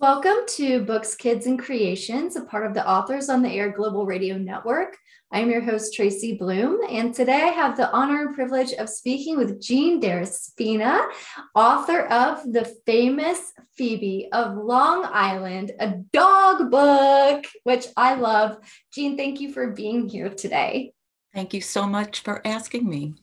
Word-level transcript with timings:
Welcome 0.00 0.38
to 0.48 0.84
Books, 0.84 1.14
Kids, 1.14 1.46
and 1.46 1.56
Creations, 1.56 2.34
a 2.34 2.42
part 2.42 2.66
of 2.66 2.74
the 2.74 2.86
Authors 2.86 3.28
on 3.28 3.42
the 3.42 3.48
Air 3.48 3.70
Global 3.70 4.04
Radio 4.04 4.36
Network. 4.36 4.96
I'm 5.30 5.48
your 5.48 5.60
host, 5.62 5.94
Tracy 5.94 6.36
Bloom, 6.36 6.80
and 6.90 7.14
today 7.14 7.42
I 7.42 7.52
have 7.52 7.76
the 7.76 7.90
honor 7.92 8.26
and 8.26 8.34
privilege 8.34 8.72
of 8.72 8.88
speaking 8.88 9.36
with 9.36 9.62
Jean 9.62 10.00
Derespina, 10.00 11.06
author 11.54 12.06
of 12.06 12.42
the 12.52 12.64
famous 12.84 13.52
Phoebe 13.76 14.28
of 14.32 14.56
Long 14.56 15.08
Island, 15.12 15.70
a 15.78 15.92
dog 16.12 16.72
book, 16.72 17.44
which 17.62 17.86
I 17.96 18.16
love. 18.16 18.58
Jean, 18.92 19.16
thank 19.16 19.40
you 19.40 19.52
for 19.52 19.70
being 19.70 20.08
here 20.08 20.28
today. 20.28 20.92
Thank 21.32 21.54
you 21.54 21.60
so 21.60 21.86
much 21.86 22.22
for 22.22 22.44
asking 22.44 22.88
me. 22.88 23.14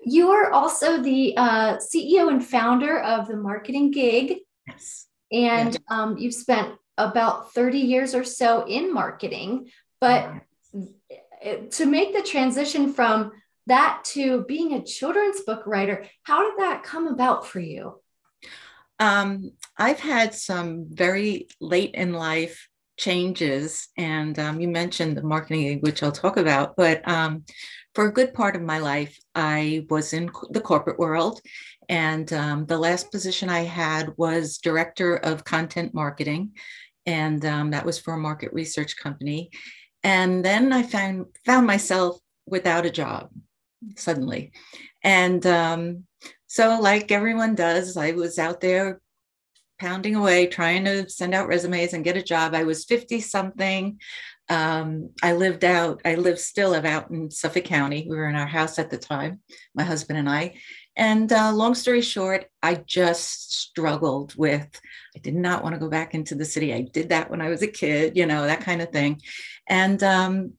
You 0.00 0.30
are 0.30 0.50
also 0.52 1.02
the 1.02 1.36
uh, 1.36 1.76
CEO 1.76 2.30
and 2.30 2.44
founder 2.44 2.98
of 2.98 3.28
the 3.28 3.36
Marketing 3.36 3.90
Gig. 3.90 4.38
Yes 4.66 5.06
and 5.32 5.76
um, 5.88 6.18
you've 6.18 6.34
spent 6.34 6.74
about 6.98 7.52
30 7.52 7.78
years 7.78 8.14
or 8.14 8.24
so 8.24 8.66
in 8.66 8.92
marketing 8.92 9.70
but 10.00 10.32
to 11.70 11.86
make 11.86 12.14
the 12.14 12.22
transition 12.22 12.92
from 12.92 13.32
that 13.66 14.02
to 14.04 14.42
being 14.44 14.74
a 14.74 14.84
children's 14.84 15.40
book 15.40 15.62
writer 15.66 16.04
how 16.22 16.48
did 16.48 16.60
that 16.60 16.82
come 16.82 17.06
about 17.06 17.46
for 17.46 17.60
you? 17.60 18.00
Um, 18.98 19.52
i've 19.78 20.00
had 20.00 20.34
some 20.34 20.86
very 20.90 21.48
late 21.60 21.94
in 21.94 22.12
life 22.12 22.68
changes 22.98 23.88
and 23.96 24.38
um, 24.38 24.60
you 24.60 24.68
mentioned 24.68 25.16
the 25.16 25.22
marketing 25.22 25.80
which 25.80 26.02
i'll 26.02 26.12
talk 26.12 26.36
about 26.36 26.76
but 26.76 27.06
um, 27.08 27.44
for 27.94 28.06
a 28.06 28.12
good 28.12 28.34
part 28.34 28.54
of 28.54 28.62
my 28.62 28.78
life 28.78 29.18
i 29.34 29.84
was 29.88 30.12
in 30.12 30.30
the 30.50 30.60
corporate 30.60 30.98
world 30.98 31.40
and 31.92 32.32
um, 32.32 32.64
the 32.64 32.78
last 32.78 33.12
position 33.12 33.50
I 33.50 33.64
had 33.64 34.16
was 34.16 34.56
director 34.56 35.16
of 35.16 35.44
content 35.44 35.92
marketing. 35.92 36.52
And 37.04 37.44
um, 37.44 37.72
that 37.72 37.84
was 37.84 37.98
for 37.98 38.14
a 38.14 38.18
market 38.18 38.50
research 38.54 38.96
company. 38.96 39.50
And 40.02 40.42
then 40.42 40.72
I 40.72 40.84
found, 40.84 41.26
found 41.44 41.66
myself 41.66 42.18
without 42.46 42.86
a 42.86 42.90
job 42.90 43.28
suddenly. 43.96 44.52
And 45.04 45.44
um, 45.44 46.04
so, 46.46 46.80
like 46.80 47.12
everyone 47.12 47.54
does, 47.54 47.98
I 47.98 48.12
was 48.12 48.38
out 48.38 48.62
there 48.62 49.02
pounding 49.78 50.16
away, 50.16 50.46
trying 50.46 50.86
to 50.86 51.10
send 51.10 51.34
out 51.34 51.46
resumes 51.46 51.92
and 51.92 52.04
get 52.04 52.16
a 52.16 52.22
job. 52.22 52.54
I 52.54 52.64
was 52.64 52.86
50 52.86 53.20
something. 53.20 54.00
Um, 54.48 55.10
I 55.22 55.32
lived 55.32 55.64
out, 55.64 56.00
I 56.06 56.14
live 56.14 56.38
still 56.38 56.74
out 56.74 57.10
in 57.10 57.30
Suffolk 57.30 57.64
County. 57.64 58.06
We 58.08 58.16
were 58.16 58.28
in 58.28 58.36
our 58.36 58.46
house 58.46 58.78
at 58.78 58.90
the 58.90 58.98
time, 58.98 59.40
my 59.74 59.82
husband 59.82 60.18
and 60.18 60.30
I. 60.30 60.54
And 60.96 61.32
uh, 61.32 61.52
long 61.52 61.74
story 61.74 62.02
short, 62.02 62.46
I 62.62 62.74
just 62.74 63.54
struggled 63.54 64.34
with, 64.34 64.68
I 65.16 65.20
did 65.20 65.34
not 65.34 65.62
want 65.62 65.74
to 65.74 65.78
go 65.78 65.88
back 65.88 66.14
into 66.14 66.34
the 66.34 66.44
city. 66.44 66.74
I 66.74 66.82
did 66.82 67.08
that 67.08 67.30
when 67.30 67.40
I 67.40 67.48
was 67.48 67.62
a 67.62 67.66
kid, 67.66 68.16
you 68.16 68.26
know, 68.26 68.42
that 68.42 68.60
kind 68.60 68.82
of 68.82 68.90
thing. 68.90 69.20
And 69.68 70.02
um, 70.02 70.52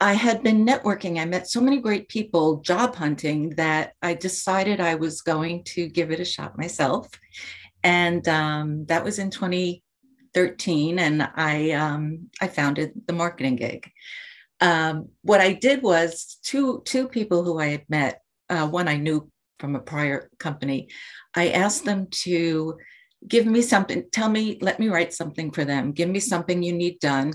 I 0.00 0.12
had 0.12 0.42
been 0.42 0.66
networking. 0.66 1.18
I 1.18 1.24
met 1.24 1.48
so 1.48 1.62
many 1.62 1.80
great 1.80 2.08
people 2.08 2.60
job 2.60 2.94
hunting 2.94 3.50
that 3.50 3.94
I 4.02 4.14
decided 4.14 4.80
I 4.80 4.96
was 4.96 5.22
going 5.22 5.64
to 5.64 5.88
give 5.88 6.10
it 6.10 6.20
a 6.20 6.26
shot 6.26 6.58
myself. 6.58 7.08
And 7.82 8.28
um, 8.28 8.84
that 8.86 9.02
was 9.02 9.18
in 9.18 9.30
2013. 9.30 10.98
And 10.98 11.22
I, 11.34 11.70
um, 11.70 12.28
I 12.40 12.48
founded 12.48 12.92
the 13.06 13.14
marketing 13.14 13.56
gig. 13.56 13.90
Um, 14.60 15.08
what 15.22 15.40
I 15.40 15.52
did 15.54 15.82
was 15.82 16.38
two, 16.42 16.82
two 16.84 17.08
people 17.08 17.44
who 17.44 17.58
I 17.58 17.68
had 17.68 17.84
met 17.88 18.20
uh, 18.50 18.66
one 18.66 18.88
I 18.88 18.96
knew 18.96 19.30
from 19.58 19.76
a 19.76 19.80
prior 19.80 20.30
company, 20.38 20.88
I 21.34 21.50
asked 21.50 21.84
them 21.84 22.06
to 22.24 22.78
give 23.26 23.46
me 23.46 23.62
something, 23.62 24.04
tell 24.12 24.28
me, 24.28 24.58
let 24.60 24.78
me 24.78 24.88
write 24.88 25.12
something 25.12 25.50
for 25.50 25.64
them, 25.64 25.92
give 25.92 26.08
me 26.08 26.20
something 26.20 26.62
you 26.62 26.72
need 26.72 27.00
done. 27.00 27.34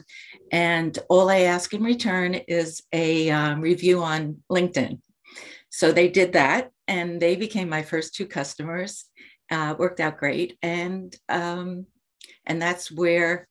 And 0.52 0.98
all 1.10 1.30
I 1.30 1.42
ask 1.42 1.74
in 1.74 1.84
return 1.84 2.36
is 2.36 2.82
a 2.94 3.30
um, 3.32 3.62
review 3.62 4.02
on 4.02 4.44
LinkedIn. 4.50 5.00
So 5.70 5.92
they 5.92 6.08
did 6.08 6.34
that 6.34 6.72
and 6.88 7.20
they 7.22 7.36
became 7.36 7.68
my 7.68 7.82
first 7.82 8.16
two 8.16 8.28
customers. 8.28 9.06
Uh, 9.52 9.76
worked 9.78 10.00
out 10.00 10.18
great. 10.18 10.58
And, 10.62 11.14
um, 11.28 11.86
and 12.46 12.62
that's 12.62 12.92
where 12.92 13.48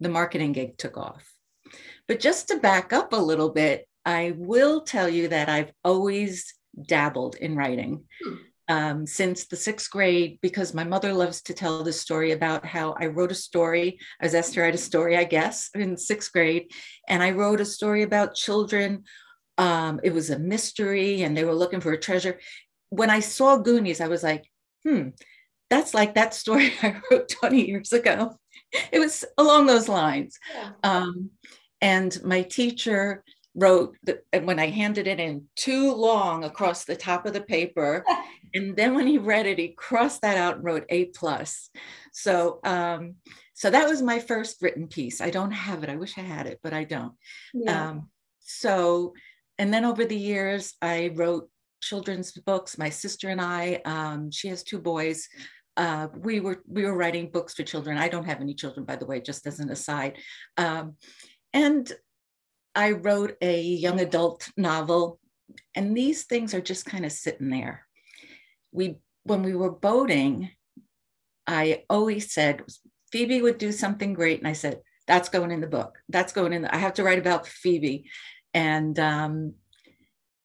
the 0.00 0.08
marketing 0.08 0.52
gig 0.52 0.76
took 0.76 0.96
off. 0.96 1.32
But 2.08 2.20
just 2.20 2.48
to 2.48 2.58
back 2.58 2.92
up 2.92 3.12
a 3.12 3.16
little 3.16 3.50
bit, 3.50 3.86
I 4.04 4.34
will 4.36 4.82
tell 4.82 5.08
you 5.08 5.28
that 5.28 5.48
I've 5.48 5.72
always 5.84 6.54
dabbled 6.82 7.36
in 7.36 7.56
writing 7.56 8.04
hmm. 8.22 8.34
um, 8.68 9.06
since 9.06 9.46
the 9.46 9.56
sixth 9.56 9.90
grade 9.90 10.38
because 10.42 10.74
my 10.74 10.84
mother 10.84 11.12
loves 11.12 11.42
to 11.42 11.54
tell 11.54 11.82
the 11.82 11.92
story 11.92 12.32
about 12.32 12.64
how 12.64 12.94
I 12.98 13.06
wrote 13.06 13.32
a 13.32 13.36
story. 13.36 13.98
I 14.20 14.26
was 14.26 14.34
asked 14.34 14.54
to 14.54 14.60
write 14.60 14.74
a 14.74 14.78
story, 14.78 15.16
I 15.16 15.24
guess, 15.24 15.70
in 15.74 15.96
sixth 15.96 16.32
grade, 16.32 16.70
and 17.08 17.22
I 17.22 17.30
wrote 17.30 17.60
a 17.60 17.64
story 17.64 18.02
about 18.02 18.34
children. 18.34 19.04
Um, 19.58 20.00
it 20.02 20.12
was 20.12 20.30
a 20.30 20.38
mystery, 20.38 21.22
and 21.22 21.36
they 21.36 21.44
were 21.44 21.54
looking 21.54 21.80
for 21.80 21.92
a 21.92 22.00
treasure. 22.00 22.38
When 22.90 23.10
I 23.10 23.20
saw 23.20 23.56
Goonies, 23.56 24.00
I 24.00 24.08
was 24.08 24.22
like, 24.22 24.50
hmm, 24.86 25.08
that's 25.70 25.94
like 25.94 26.14
that 26.14 26.34
story 26.34 26.72
I 26.82 27.00
wrote 27.10 27.28
20 27.28 27.66
years 27.66 27.92
ago. 27.92 28.38
It 28.92 28.98
was 28.98 29.24
along 29.38 29.66
those 29.66 29.88
lines. 29.88 30.38
Yeah. 30.54 30.70
Um, 30.82 31.30
and 31.80 32.18
my 32.24 32.42
teacher 32.42 33.22
wrote 33.56 33.96
the, 34.04 34.20
and 34.32 34.46
when 34.46 34.60
I 34.60 34.68
handed 34.68 35.06
it 35.06 35.18
in 35.18 35.46
too 35.56 35.92
long 35.92 36.44
across 36.44 36.84
the 36.84 36.94
top 36.94 37.26
of 37.26 37.32
the 37.32 37.40
paper. 37.40 38.04
and 38.54 38.76
then 38.76 38.94
when 38.94 39.06
he 39.06 39.18
read 39.18 39.46
it, 39.46 39.58
he 39.58 39.68
crossed 39.68 40.22
that 40.22 40.36
out 40.36 40.56
and 40.56 40.64
wrote 40.64 40.84
A 40.90 41.06
plus. 41.06 41.70
So 42.12 42.60
um, 42.62 43.16
so 43.54 43.70
that 43.70 43.88
was 43.88 44.02
my 44.02 44.18
first 44.18 44.60
written 44.60 44.86
piece. 44.86 45.20
I 45.22 45.30
don't 45.30 45.50
have 45.50 45.82
it. 45.82 45.88
I 45.88 45.96
wish 45.96 46.18
I 46.18 46.22
had 46.22 46.46
it, 46.46 46.60
but 46.62 46.74
I 46.74 46.84
don't. 46.84 47.14
Yeah. 47.54 47.88
Um, 47.88 48.10
so 48.40 49.14
and 49.58 49.72
then 49.72 49.84
over 49.84 50.04
the 50.04 50.16
years, 50.16 50.74
I 50.82 51.12
wrote 51.14 51.48
children's 51.80 52.32
books. 52.32 52.78
My 52.78 52.90
sister 52.90 53.28
and 53.28 53.40
I, 53.40 53.80
um, 53.84 54.30
she 54.30 54.48
has 54.48 54.62
two 54.62 54.78
boys. 54.78 55.28
Uh, 55.76 56.08
we 56.14 56.40
were 56.40 56.62
we 56.66 56.84
were 56.84 56.96
writing 56.96 57.30
books 57.30 57.54
for 57.54 57.62
children. 57.62 57.98
I 57.98 58.08
don't 58.08 58.24
have 58.24 58.40
any 58.40 58.54
children, 58.54 58.84
by 58.84 58.96
the 58.96 59.06
way, 59.06 59.20
just 59.20 59.46
as 59.46 59.60
an 59.60 59.70
aside. 59.70 60.18
Um, 60.56 60.96
and 61.52 61.90
I 62.76 62.92
wrote 62.92 63.36
a 63.40 63.60
young 63.60 64.00
adult 64.00 64.50
novel, 64.56 65.18
and 65.74 65.96
these 65.96 66.24
things 66.24 66.54
are 66.54 66.60
just 66.60 66.84
kind 66.84 67.06
of 67.06 67.12
sitting 67.12 67.48
there. 67.48 67.86
We, 68.70 68.96
when 69.24 69.42
we 69.42 69.56
were 69.56 69.70
boating, 69.70 70.50
I 71.46 71.84
always 71.88 72.32
said 72.32 72.62
Phoebe 73.10 73.40
would 73.40 73.58
do 73.58 73.72
something 73.72 74.12
great, 74.12 74.40
and 74.40 74.48
I 74.48 74.52
said 74.52 74.82
that's 75.06 75.30
going 75.30 75.52
in 75.52 75.60
the 75.60 75.66
book. 75.66 75.98
That's 76.10 76.32
going 76.32 76.52
in. 76.52 76.62
The, 76.62 76.74
I 76.74 76.78
have 76.78 76.94
to 76.94 77.04
write 77.04 77.18
about 77.18 77.46
Phoebe, 77.46 78.10
and 78.52 78.98
um, 78.98 79.54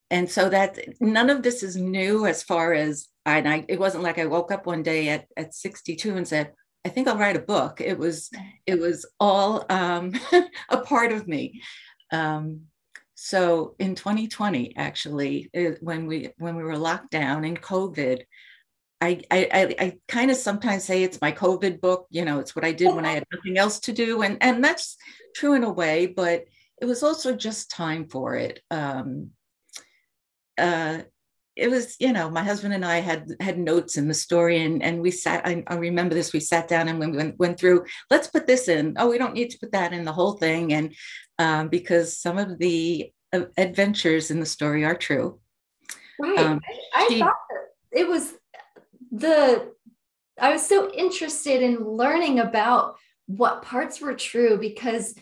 and 0.10 0.30
so 0.30 0.50
that 0.50 0.80
none 1.02 1.30
of 1.30 1.44
this 1.44 1.64
is 1.64 1.76
new 1.76 2.26
as 2.26 2.44
far 2.44 2.74
as 2.74 3.08
I, 3.26 3.40
I. 3.40 3.66
It 3.68 3.80
wasn't 3.80 4.04
like 4.04 4.20
I 4.20 4.26
woke 4.26 4.52
up 4.52 4.66
one 4.66 4.84
day 4.84 5.10
at 5.10 5.26
at 5.36 5.54
62 5.54 6.16
and 6.16 6.28
said, 6.28 6.54
I 6.86 6.90
think 6.90 7.08
I'll 7.08 7.18
write 7.18 7.36
a 7.36 7.40
book. 7.40 7.82
It 7.82 7.98
was 7.98 8.30
it 8.66 8.80
was 8.80 9.06
all 9.20 9.66
um, 9.70 10.14
a 10.70 10.78
part 10.78 11.12
of 11.12 11.28
me. 11.28 11.62
Um, 12.12 12.62
so 13.16 13.76
in 13.80 13.96
2020, 13.96 14.76
actually, 14.76 15.50
it, 15.54 15.82
when 15.82 16.08
we 16.08 16.32
when 16.38 16.56
we 16.56 16.64
were 16.64 16.78
locked 16.78 17.12
down 17.12 17.46
in 17.46 17.56
COVID, 17.56 18.24
I 19.00 19.22
I, 19.30 19.50
I, 19.54 19.76
I 19.80 19.98
kind 20.08 20.32
of 20.32 20.38
sometimes 20.38 20.84
say 20.84 21.04
it's 21.04 21.22
my 21.22 21.32
COVID 21.32 21.82
book. 21.82 22.08
You 22.10 22.26
know, 22.26 22.40
it's 22.40 22.56
what 22.56 22.66
I 22.66 22.72
did 22.72 22.96
when 22.96 23.06
I 23.06 23.14
had 23.14 23.26
nothing 23.32 23.58
else 23.58 23.80
to 23.82 23.94
do, 23.94 24.24
and 24.24 24.38
and 24.42 24.64
that's 24.64 24.98
true 25.36 25.54
in 25.54 25.64
a 25.64 25.72
way, 25.72 26.08
but 26.08 26.46
it 26.82 26.86
was 26.86 27.04
also 27.04 27.36
just 27.36 27.70
time 27.70 28.08
for 28.10 28.36
it. 28.36 28.62
Um, 28.72 29.32
uh, 30.58 31.02
it 31.56 31.70
was 31.70 31.96
you 32.00 32.14
know 32.14 32.30
my 32.30 32.44
husband 32.44 32.74
and 32.74 32.86
i 32.86 32.98
had 32.98 33.28
had 33.40 33.60
notes 33.60 33.98
in 33.98 34.08
the 34.08 34.14
story 34.14 34.62
and 34.62 34.82
and 34.82 35.02
we 35.02 35.12
sat 35.12 35.46
i, 35.46 35.64
I 35.68 35.76
remember 35.76 36.16
this 36.16 36.32
we 36.32 36.40
sat 36.40 36.68
down 36.68 36.88
and 36.88 37.00
we 37.00 37.08
went, 37.08 37.38
went 37.38 37.60
through 37.60 37.86
let's 38.10 38.28
put 38.28 38.48
this 38.48 38.68
in 38.68 38.96
oh 38.98 39.10
we 39.10 39.18
don't 39.18 39.34
need 39.34 39.50
to 39.52 39.60
put 39.60 39.74
that 39.74 39.92
in 39.92 40.06
the 40.06 40.14
whole 40.14 40.34
thing 40.34 40.74
and 40.74 40.96
um, 41.42 41.68
because 41.68 42.18
some 42.18 42.38
of 42.38 42.60
the 42.60 43.12
uh, 43.34 43.46
adventures 43.58 44.32
in 44.32 44.40
the 44.40 44.46
story 44.46 44.86
are 44.86 44.96
true 44.96 45.40
right 46.20 46.38
um, 46.40 46.62
i, 46.94 47.04
I 47.04 47.08
she, 47.10 47.20
thought 47.20 47.36
it 47.92 48.08
was 48.08 48.34
the 49.12 49.72
i 50.40 50.52
was 50.52 50.66
so 50.66 50.92
interested 50.92 51.62
in 51.62 51.84
learning 51.84 52.40
about 52.40 52.96
what 53.26 53.64
parts 53.64 54.00
were 54.00 54.14
true 54.14 54.58
because 54.58 55.16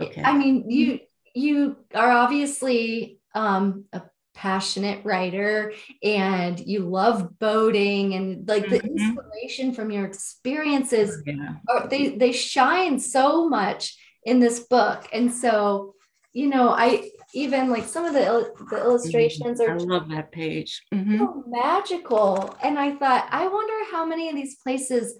okay. 0.00 0.22
i 0.22 0.36
mean 0.36 0.70
you 0.70 1.00
you 1.34 1.76
are 1.94 2.10
obviously 2.10 3.18
um, 3.34 3.86
a 3.94 4.02
passionate 4.34 5.04
writer 5.04 5.72
and 6.02 6.58
you 6.60 6.80
love 6.80 7.38
boating 7.38 8.14
and 8.14 8.48
like 8.48 8.64
mm-hmm. 8.64 8.74
the 8.74 8.82
inspiration 8.82 9.72
from 9.74 9.90
your 9.90 10.04
experiences 10.04 11.22
yeah. 11.26 11.54
are, 11.68 11.86
they 11.88 12.10
they 12.10 12.32
shine 12.32 12.98
so 12.98 13.48
much 13.48 13.96
in 14.24 14.40
this 14.40 14.60
book. 14.60 15.08
And 15.12 15.32
so 15.32 15.94
you 16.32 16.48
know 16.48 16.70
i 16.70 17.10
even 17.34 17.70
like 17.70 17.84
some 17.84 18.04
of 18.04 18.12
the, 18.12 18.52
the 18.70 18.76
illustrations 18.76 19.60
mm-hmm. 19.60 19.70
are 19.70 19.76
i 19.76 19.78
love 19.78 20.08
that 20.08 20.32
page. 20.32 20.82
Mm-hmm. 20.92 21.18
so 21.18 21.44
magical. 21.46 22.56
And 22.62 22.78
i 22.78 22.94
thought 22.94 23.28
i 23.30 23.46
wonder 23.46 23.74
how 23.90 24.04
many 24.04 24.28
of 24.28 24.34
these 24.34 24.56
places 24.56 25.14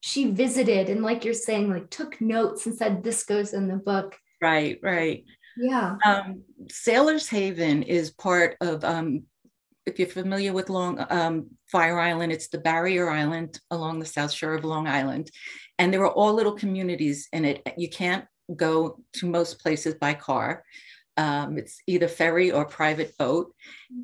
she 0.00 0.30
visited 0.30 0.88
and 0.88 1.02
like 1.02 1.24
you're 1.24 1.34
saying 1.34 1.70
like 1.70 1.90
took 1.90 2.20
notes 2.20 2.66
and 2.66 2.74
said 2.74 3.02
this 3.02 3.24
goes 3.24 3.52
in 3.52 3.68
the 3.68 3.76
book. 3.76 4.16
Right 4.40 4.78
right. 4.82 5.24
Yeah. 5.56 5.96
Um, 6.04 6.42
sailors 6.70 7.28
haven 7.28 7.82
is 7.82 8.12
part 8.12 8.56
of 8.60 8.84
um, 8.84 9.24
if 9.86 9.98
you're 9.98 10.06
familiar 10.06 10.52
with 10.52 10.70
long 10.70 11.04
um, 11.10 11.48
fire 11.72 11.98
island 11.98 12.30
it's 12.30 12.48
the 12.48 12.58
barrier 12.58 13.10
island 13.10 13.58
along 13.70 13.98
the 13.98 14.06
south 14.06 14.30
shore 14.30 14.54
of 14.54 14.64
long 14.64 14.86
island. 14.86 15.30
And 15.80 15.92
there 15.92 16.02
are 16.02 16.12
all 16.12 16.34
little 16.34 16.54
communities 16.54 17.28
in 17.32 17.44
it. 17.44 17.62
You 17.76 17.88
can't 17.88 18.24
go 18.56 18.98
to 19.14 19.26
most 19.26 19.60
places 19.60 19.94
by 19.94 20.14
car 20.14 20.64
um, 21.18 21.58
it's 21.58 21.82
either 21.88 22.06
ferry 22.06 22.52
or 22.52 22.64
private 22.64 23.12
boat. 23.18 23.52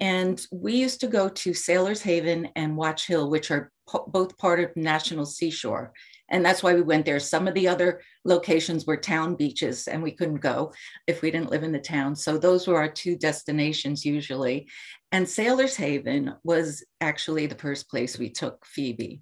And 0.01 0.45
we 0.51 0.75
used 0.75 1.01
to 1.01 1.07
go 1.07 1.29
to 1.29 1.55
Sailors 1.55 2.03
Haven 2.03 2.49
and 2.57 2.77
Watch 2.77 3.07
Hill, 3.07 3.31
which 3.31 3.53
are 3.53 3.71
po- 3.89 4.05
both 4.09 4.37
part 4.37 4.59
of 4.59 4.77
National 4.77 5.25
Seashore. 5.25 5.93
And 6.29 6.45
that's 6.45 6.63
why 6.63 6.75
we 6.75 6.83
went 6.83 7.07
there. 7.07 7.21
Some 7.21 7.47
of 7.47 7.55
the 7.55 7.69
other 7.69 8.01
locations 8.25 8.85
were 8.85 8.97
town 8.97 9.37
beaches, 9.37 9.87
and 9.87 10.03
we 10.03 10.11
couldn't 10.11 10.41
go 10.41 10.73
if 11.07 11.23
we 11.23 11.31
didn't 11.31 11.51
live 11.51 11.63
in 11.63 11.71
the 11.71 11.79
town. 11.79 12.17
So 12.17 12.37
those 12.37 12.67
were 12.67 12.79
our 12.79 12.89
two 12.89 13.17
destinations 13.17 14.05
usually. 14.05 14.67
And 15.13 15.29
Sailors 15.29 15.77
Haven 15.77 16.35
was 16.43 16.85
actually 17.01 17.47
the 17.47 17.55
first 17.55 17.89
place 17.89 18.19
we 18.19 18.31
took 18.31 18.67
Phoebe. 18.67 19.21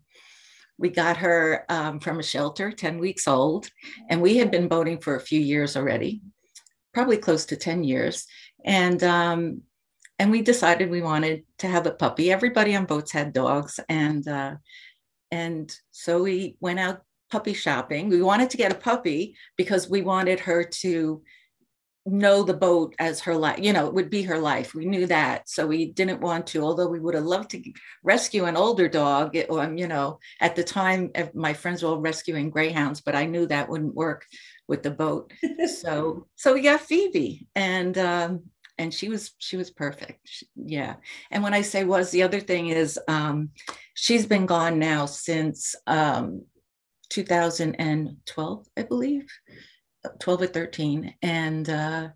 We 0.79 0.89
got 0.91 1.19
her 1.19 1.65
um, 1.69 2.01
from 2.01 2.19
a 2.19 2.25
shelter, 2.25 2.73
10 2.73 2.99
weeks 2.99 3.29
old, 3.29 3.69
and 4.09 4.21
we 4.21 4.37
had 4.37 4.51
been 4.51 4.69
boating 4.69 4.99
for 4.99 5.17
a 5.17 5.21
few 5.21 5.41
years 5.41 5.77
already 5.77 6.23
probably 6.93 7.17
close 7.17 7.45
to 7.47 7.57
10 7.57 7.85
years. 7.85 8.27
And 8.65 9.03
um, 9.03 9.63
and 10.19 10.31
we 10.31 10.43
decided 10.43 10.91
we 10.91 11.03
wanted 11.03 11.45
to 11.59 11.67
have 11.67 11.87
a 11.87 11.93
puppy. 11.93 12.31
Everybody 12.31 12.77
on 12.77 12.85
boats 12.85 13.11
had 13.11 13.33
dogs, 13.33 13.81
and 13.89 14.27
uh, 14.29 14.55
and 15.33 15.75
so 15.91 16.23
we 16.23 16.57
went 16.61 16.79
out 16.79 17.03
puppy 17.31 17.55
shopping. 17.55 18.09
We 18.09 18.23
wanted 18.23 18.51
to 18.51 18.57
get 18.57 18.71
a 18.71 18.77
puppy 18.77 19.37
because 19.57 19.91
we 19.91 20.03
wanted 20.03 20.39
her 20.41 20.63
to 20.63 21.23
know 22.05 22.43
the 22.43 22.55
boat 22.55 22.95
as 22.99 23.21
her 23.21 23.37
life 23.37 23.61
you 23.61 23.73
know 23.73 23.87
it 23.87 23.95
would 23.95 24.11
be 24.11 24.23
her 24.23 24.39
life 24.39 24.75
we 24.75 24.85
knew 24.85 25.07
that 25.07 25.49
so 25.49 25.67
we 25.67 25.87
didn't 25.93 26.21
want 26.21 26.47
to 26.49 26.61
although 26.61 26.89
we 26.89 26.99
would 26.99 27.15
have 27.15 27.25
loved 27.25 27.51
to 27.51 27.63
rescue 28.03 28.45
an 28.45 28.57
older 28.57 28.89
dog 28.89 29.37
it, 29.37 29.49
um, 29.51 29.79
you 29.79 29.87
know 29.87 30.19
at 30.41 30.57
the 30.57 30.65
time 30.65 31.13
my 31.33 31.53
friends 31.53 31.83
were 31.83 31.91
all 31.91 32.01
rescuing 32.01 32.51
greyhounds 32.51 33.01
but 33.01 33.15
i 33.15 33.25
knew 33.25 33.47
that 33.47 33.69
wouldn't 33.69 33.95
work 33.95 34.25
with 34.69 34.83
the 34.83 34.91
boat. 34.91 35.33
so 35.81 36.27
so 36.37 36.55
we 36.55 36.63
got 36.63 36.81
Phoebe 36.81 37.47
and 37.55 37.97
um 37.99 38.45
and 38.79 38.93
she 38.93 39.09
was 39.09 39.33
she 39.39 39.57
was 39.59 39.71
perfect. 39.71 40.21
She, 40.25 40.47
yeah. 40.57 40.97
And 41.31 41.43
when 41.43 41.53
I 41.53 41.61
say 41.61 41.85
was 41.85 42.11
the 42.11 42.23
other 42.23 42.41
thing 42.41 42.69
is 42.69 42.99
um 43.07 43.51
she's 43.95 44.27
been 44.27 44.47
gone 44.47 44.79
now 44.79 45.07
since 45.07 45.77
um 45.87 46.43
2012, 47.11 48.67
I 48.77 48.83
believe. 48.83 49.27
12 50.21 50.43
or 50.43 50.47
13 50.47 51.15
and 51.23 51.69
uh 51.71 52.09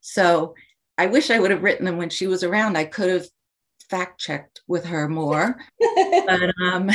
so 0.00 0.54
I 0.98 1.06
wish 1.06 1.30
I 1.30 1.38
would 1.38 1.50
have 1.50 1.62
written 1.62 1.84
them 1.84 1.98
when 1.98 2.08
she 2.08 2.26
was 2.26 2.42
around. 2.42 2.78
I 2.78 2.84
could 2.84 3.10
have 3.10 3.26
fact 3.90 4.18
checked 4.18 4.62
with 4.66 4.86
her 4.86 5.08
more. 5.08 5.58
but 6.26 6.52
um 6.62 6.90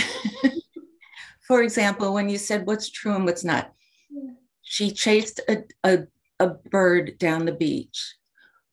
for 1.48 1.62
example, 1.62 2.13
when 2.13 2.30
you 2.30 2.38
said 2.38 2.66
what's 2.66 2.89
true 2.89 3.13
and 3.13 3.25
what's 3.25 3.44
not, 3.44 3.74
she 4.62 4.92
chased 4.92 5.42
a, 5.50 5.63
a, 5.83 6.00
a 6.39 6.48
bird 6.48 7.18
down 7.18 7.45
the 7.45 7.51
beach. 7.51 8.16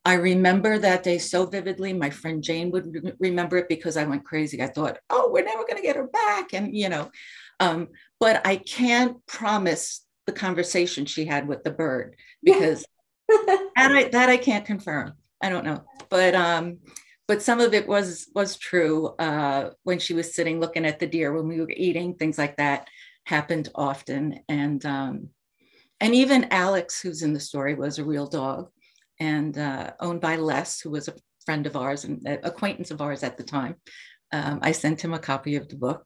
I 0.05 0.15
remember 0.15 0.79
that 0.79 1.03
day 1.03 1.19
so 1.19 1.45
vividly. 1.45 1.93
My 1.93 2.09
friend 2.09 2.43
Jane 2.43 2.71
would 2.71 3.17
remember 3.19 3.57
it 3.59 3.69
because 3.69 3.97
I 3.97 4.05
went 4.05 4.25
crazy. 4.25 4.63
I 4.63 4.69
thought, 4.69 4.99
oh, 5.11 5.29
we're 5.33 5.45
never 5.45 5.65
going 5.65 5.77
to 5.77 5.83
get 5.83 5.97
her 5.97 6.07
back. 6.07 6.55
And, 6.55 6.75
you 6.75 6.89
know, 6.89 7.11
um, 7.61 7.89
but 8.21 8.47
I 8.47 8.57
can't 8.57 9.27
promise 9.27 10.07
the 10.29 10.33
conversation 10.33 11.05
she 11.07 11.25
had 11.25 11.49
with 11.49 11.65
the 11.65 11.71
bird 11.71 12.15
because 12.43 12.85
that, 13.29 13.71
I, 13.77 14.09
that 14.13 14.29
I 14.29 14.37
can't 14.37 14.65
confirm. 14.65 15.15
I 15.43 15.49
don't 15.49 15.65
know. 15.65 15.83
But, 16.09 16.35
um, 16.35 16.79
but 17.27 17.43
some 17.43 17.61
of 17.61 17.75
it 17.75 17.87
was 17.87 18.29
was 18.35 18.57
true 18.57 19.09
uh, 19.19 19.71
when 19.83 19.99
she 19.99 20.15
was 20.15 20.35
sitting 20.35 20.61
looking 20.61 20.87
at 20.87 20.99
the 20.99 21.07
deer 21.07 21.33
when 21.33 21.47
we 21.47 21.61
were 21.61 21.71
eating 21.71 22.15
things 22.15 22.39
like 22.39 22.57
that 22.57 22.89
happened 23.27 23.69
often 23.75 24.41
and 24.49 24.87
um, 24.87 25.29
and 26.01 26.15
even 26.15 26.49
Alex, 26.51 27.01
who's 27.01 27.23
in 27.23 27.33
the 27.33 27.41
story, 27.41 27.75
was 27.75 27.99
a 27.99 28.05
real 28.05 28.27
dog 28.27 28.71
and 29.19 29.57
uh, 29.59 29.93
owned 30.01 30.21
by 30.21 30.37
Les, 30.37 30.81
who 30.81 30.91
was 30.91 31.09
a 31.09 31.15
friend 31.45 31.67
of 31.67 31.77
ours 31.77 32.05
and 32.05 32.25
acquaintance 32.45 32.91
of 32.91 33.01
ours 33.01 33.23
at 33.23 33.37
the 33.37 33.43
time. 33.43 33.75
Um, 34.33 34.61
I 34.63 34.73
sent 34.73 35.01
him 35.01 35.13
a 35.13 35.19
copy 35.19 35.57
of 35.57 35.69
the 35.69 35.77
book. 35.77 36.05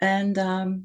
And 0.00 0.36
um, 0.38 0.84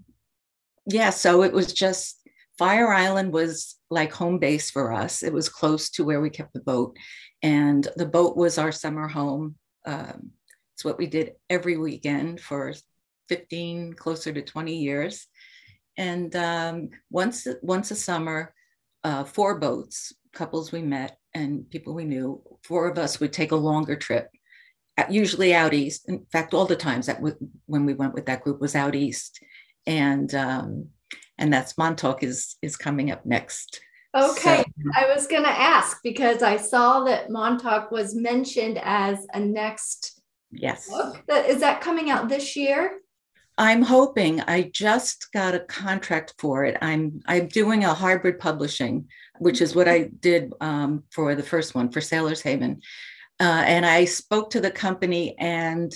yeah, 0.86 1.10
so 1.10 1.44
it 1.44 1.52
was 1.52 1.74
just 1.74 2.21
Fire 2.62 2.94
Island 2.94 3.34
was 3.34 3.80
like 3.90 4.14
home 4.14 4.38
base 4.38 4.70
for 4.70 4.94
us. 4.94 5.24
It 5.24 5.34
was 5.34 5.50
close 5.50 5.90
to 5.92 6.04
where 6.04 6.22
we 6.22 6.30
kept 6.30 6.54
the 6.54 6.60
boat. 6.60 6.96
And 7.42 7.88
the 7.96 8.06
boat 8.06 8.38
was 8.38 8.60
our 8.60 8.72
summer 8.72 9.08
home. 9.08 9.56
Um, 9.88 10.30
it's 10.76 10.86
what 10.86 11.00
we 11.00 11.08
did 11.08 11.32
every 11.50 11.78
weekend 11.78 12.40
for 12.40 12.72
15, 13.30 13.94
closer 13.94 14.32
to 14.32 14.44
20 14.44 14.76
years. 14.76 15.26
And 15.98 16.36
um, 16.36 16.90
once 17.10 17.48
once 17.64 17.90
a 17.90 17.96
summer, 17.96 18.54
uh, 19.04 19.24
four 19.24 19.58
boats, 19.58 20.14
couples 20.32 20.72
we 20.72 20.84
met 20.84 21.18
and 21.34 21.68
people 21.68 21.96
we 21.96 22.06
knew, 22.06 22.44
four 22.64 22.88
of 22.88 23.00
us 23.00 23.20
would 23.20 23.34
take 23.34 23.54
a 23.54 23.56
longer 23.56 23.96
trip, 23.96 24.30
usually 25.10 25.56
out 25.56 25.74
east. 25.74 26.08
In 26.08 26.28
fact, 26.32 26.54
all 26.54 26.66
the 26.66 26.76
times 26.76 27.08
that 27.08 27.22
when 27.66 27.88
we 27.88 27.96
went 27.96 28.14
with 28.14 28.28
that 28.28 28.44
group 28.44 28.62
was 28.62 28.76
out 28.76 28.94
east, 28.94 29.40
and 29.88 30.36
um, 30.36 30.90
and 31.42 31.52
that's 31.52 31.78
Montauk 31.78 32.24
is 32.24 32.56
is 32.62 32.78
coming 32.78 33.12
up 33.12 33.26
next. 33.26 33.82
Okay, 34.16 34.58
so, 34.58 34.92
I 34.96 35.14
was 35.14 35.26
going 35.28 35.44
to 35.44 35.50
ask 35.50 36.00
because 36.04 36.44
I 36.44 36.58
saw 36.58 37.06
that 37.06 37.30
Montauk 37.30 37.92
was 37.92 38.14
mentioned 38.14 38.78
as 38.84 39.26
a 39.34 39.40
next 39.40 40.22
yes 40.52 40.90
book. 40.90 41.24
Is 41.30 41.60
that 41.62 41.82
coming 41.82 42.10
out 42.10 42.30
this 42.30 42.56
year? 42.56 43.00
I'm 43.58 43.82
hoping 43.82 44.42
I 44.42 44.70
just 44.74 45.32
got 45.34 45.56
a 45.56 45.60
contract 45.60 46.36
for 46.38 46.64
it. 46.66 46.78
I'm 46.82 47.22
I'm 47.26 47.48
doing 47.48 47.84
a 47.84 47.94
hybrid 47.94 48.40
publishing, 48.40 49.08
which 49.40 49.62
is 49.62 49.76
what 49.76 49.88
I 49.88 50.10
did 50.20 50.54
um, 50.62 51.04
for 51.12 51.36
the 51.36 51.44
first 51.44 51.74
one 51.74 51.90
for 51.90 52.02
Sailors 52.02 52.42
Haven, 52.42 52.82
uh, 53.40 53.64
and 53.66 53.86
I 53.86 54.06
spoke 54.06 54.52
to 54.52 54.62
the 54.62 54.72
company 54.72 55.36
and, 55.38 55.92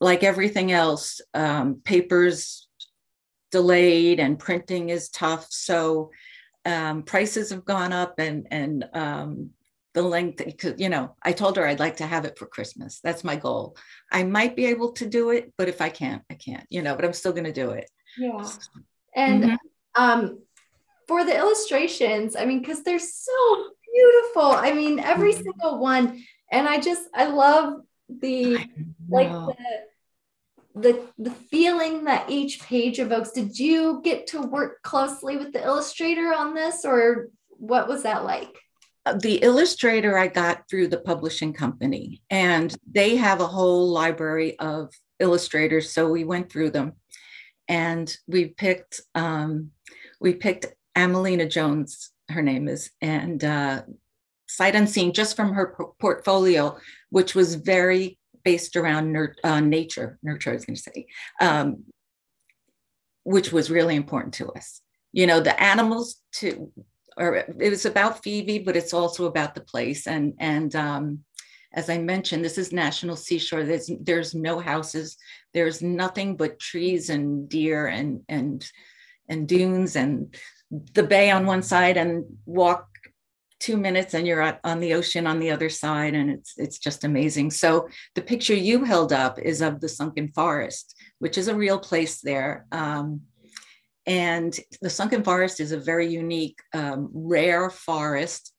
like 0.00 0.22
everything 0.22 0.72
else, 0.72 1.20
um, 1.34 1.80
papers 1.82 2.65
delayed 3.56 4.20
and 4.20 4.38
printing 4.38 4.90
is 4.90 5.08
tough. 5.08 5.46
So 5.50 6.10
um, 6.66 7.04
prices 7.04 7.50
have 7.50 7.64
gone 7.64 7.92
up 7.92 8.18
and 8.18 8.46
and 8.50 8.84
um, 8.92 9.50
the 9.94 10.02
length 10.02 10.42
you 10.78 10.90
know 10.90 11.04
i 11.22 11.32
told 11.32 11.56
her 11.56 11.66
i'd 11.66 11.80
like 11.80 11.96
to 11.96 12.06
have 12.06 12.26
it 12.26 12.38
for 12.38 12.46
christmas. 12.46 13.00
That's 13.02 13.24
my 13.24 13.36
goal. 13.36 13.76
I 14.12 14.24
might 14.24 14.54
be 14.54 14.66
able 14.66 14.92
to 15.00 15.06
do 15.18 15.30
it 15.30 15.54
but 15.56 15.68
if 15.68 15.80
i 15.80 15.88
can't 15.88 16.22
i 16.30 16.34
can't 16.34 16.66
you 16.68 16.82
know 16.82 16.94
but 16.94 17.04
i'm 17.06 17.14
still 17.20 17.32
going 17.32 17.50
to 17.52 17.62
do 17.64 17.70
it. 17.70 17.88
Yeah. 18.18 18.46
And 19.24 19.44
mm-hmm. 19.44 20.02
um 20.02 20.20
for 21.08 21.24
the 21.24 21.36
illustrations 21.42 22.36
i 22.36 22.44
mean 22.44 22.60
because 22.60 22.82
they're 22.82 23.08
so 23.28 23.38
beautiful. 23.94 24.50
I 24.68 24.72
mean 24.80 24.98
every 24.98 25.32
mm-hmm. 25.32 25.48
single 25.48 25.78
one. 25.78 26.04
And 26.52 26.68
i 26.68 26.76
just 26.88 27.04
i 27.14 27.24
love 27.24 27.80
the 28.24 28.58
like 29.08 29.30
the 29.30 29.56
the 30.76 31.08
the 31.18 31.30
feeling 31.30 32.04
that 32.04 32.30
each 32.30 32.60
page 32.60 33.00
evokes 33.00 33.32
did 33.32 33.58
you 33.58 34.00
get 34.04 34.26
to 34.28 34.42
work 34.42 34.82
closely 34.82 35.36
with 35.36 35.52
the 35.52 35.64
illustrator 35.64 36.32
on 36.34 36.54
this 36.54 36.84
or 36.84 37.28
what 37.48 37.88
was 37.88 38.02
that 38.02 38.24
like 38.24 38.54
the 39.20 39.36
illustrator 39.36 40.18
I 40.18 40.26
got 40.26 40.68
through 40.68 40.88
the 40.88 40.98
publishing 40.98 41.52
company, 41.52 42.22
and 42.30 42.74
they 42.90 43.16
have 43.16 43.40
a 43.40 43.46
whole 43.46 43.88
library 43.90 44.58
of 44.58 44.92
illustrators. 45.20 45.92
So 45.92 46.08
we 46.08 46.24
went 46.24 46.50
through 46.50 46.70
them, 46.70 46.94
and 47.68 48.14
we 48.26 48.46
picked 48.46 49.00
um, 49.14 49.70
we 50.20 50.34
picked 50.34 50.66
Amelina 50.96 51.48
Jones, 51.48 52.10
her 52.30 52.42
name 52.42 52.68
is, 52.68 52.90
and 53.00 53.42
uh, 53.44 53.82
sight 54.48 54.74
unseen 54.74 55.12
just 55.12 55.36
from 55.36 55.52
her 55.52 55.76
portfolio, 56.00 56.76
which 57.10 57.34
was 57.34 57.54
very 57.54 58.18
based 58.46 58.76
around 58.76 59.16
uh, 59.42 59.58
nature, 59.58 60.18
nurture. 60.22 60.50
I 60.50 60.54
was 60.54 60.64
going 60.64 60.76
to 60.76 60.82
say, 60.82 61.06
um, 61.40 61.82
which 63.24 63.52
was 63.52 63.72
really 63.72 63.96
important 63.96 64.34
to 64.34 64.46
us. 64.52 64.80
You 65.12 65.26
know, 65.26 65.40
the 65.40 65.60
animals 65.60 66.22
to 66.36 66.72
or 67.16 67.36
it 67.36 67.70
was 67.70 67.86
about 67.86 68.22
Phoebe, 68.22 68.60
but 68.60 68.76
it's 68.76 68.94
also 68.94 69.24
about 69.26 69.54
the 69.56 69.62
place. 69.72 70.06
And 70.06 70.34
and 70.38 70.74
um, 70.76 71.24
as 71.72 71.90
I 71.90 71.98
mentioned, 71.98 72.44
this 72.44 72.56
is 72.56 72.72
National 72.72 73.16
Seashore. 73.16 73.64
There's 73.64 73.90
there's 74.00 74.32
no 74.32 74.60
houses. 74.60 75.16
There's 75.52 75.82
nothing 75.82 76.36
but 76.36 76.60
trees 76.60 77.10
and 77.10 77.48
deer 77.48 77.88
and 77.88 78.20
and 78.28 78.64
and 79.28 79.48
dunes 79.48 79.96
and 79.96 80.36
the 80.94 81.02
bay 81.02 81.32
on 81.32 81.46
one 81.46 81.62
side 81.62 81.96
and 81.96 82.24
walk 82.44 82.86
two 83.58 83.76
minutes 83.76 84.14
and 84.14 84.26
you're 84.26 84.58
on 84.64 84.80
the 84.80 84.94
ocean 84.94 85.26
on 85.26 85.38
the 85.38 85.50
other 85.50 85.70
side 85.70 86.14
and 86.14 86.30
it's 86.30 86.54
it's 86.56 86.78
just 86.78 87.04
amazing 87.04 87.50
so 87.50 87.88
the 88.14 88.22
picture 88.22 88.54
you 88.54 88.84
held 88.84 89.12
up 89.12 89.38
is 89.38 89.62
of 89.62 89.80
the 89.80 89.88
sunken 89.88 90.28
forest 90.28 90.94
which 91.18 91.38
is 91.38 91.48
a 91.48 91.54
real 91.54 91.78
place 91.78 92.20
there 92.20 92.66
um, 92.72 93.22
And 94.06 94.56
the 94.80 94.90
Sunken 94.90 95.24
Forest 95.24 95.60
is 95.60 95.72
a 95.72 95.78
very 95.78 96.06
unique, 96.06 96.60
um, 96.72 97.10
rare 97.12 97.70
forest 97.70 98.52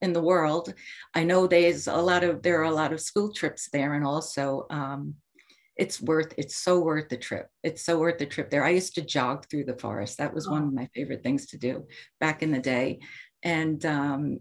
in 0.00 0.14
the 0.14 0.22
world. 0.22 0.72
I 1.14 1.24
know 1.24 1.46
there's 1.46 1.86
a 1.86 1.96
lot 1.96 2.24
of 2.24 2.42
there 2.42 2.60
are 2.60 2.72
a 2.72 2.74
lot 2.82 2.92
of 2.92 3.00
school 3.00 3.32
trips 3.32 3.68
there, 3.72 3.92
and 3.92 4.06
also 4.06 4.66
um, 4.70 5.16
it's 5.76 6.00
worth 6.00 6.32
it's 6.38 6.56
so 6.56 6.80
worth 6.80 7.10
the 7.10 7.18
trip. 7.18 7.48
It's 7.62 7.84
so 7.84 7.98
worth 7.98 8.18
the 8.18 8.26
trip 8.26 8.48
there. 8.48 8.64
I 8.64 8.70
used 8.70 8.94
to 8.94 9.02
jog 9.02 9.46
through 9.46 9.64
the 9.64 9.76
forest. 9.76 10.16
That 10.16 10.32
was 10.34 10.46
oh. 10.46 10.52
one 10.52 10.62
of 10.62 10.72
my 10.72 10.88
favorite 10.94 11.22
things 11.22 11.46
to 11.48 11.58
do 11.58 11.86
back 12.18 12.42
in 12.42 12.50
the 12.50 12.60
day, 12.60 13.00
and 13.42 13.84
um, 13.86 14.40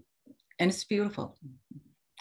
and 0.60 0.72
it's 0.72 0.84
beautiful. 0.84 1.38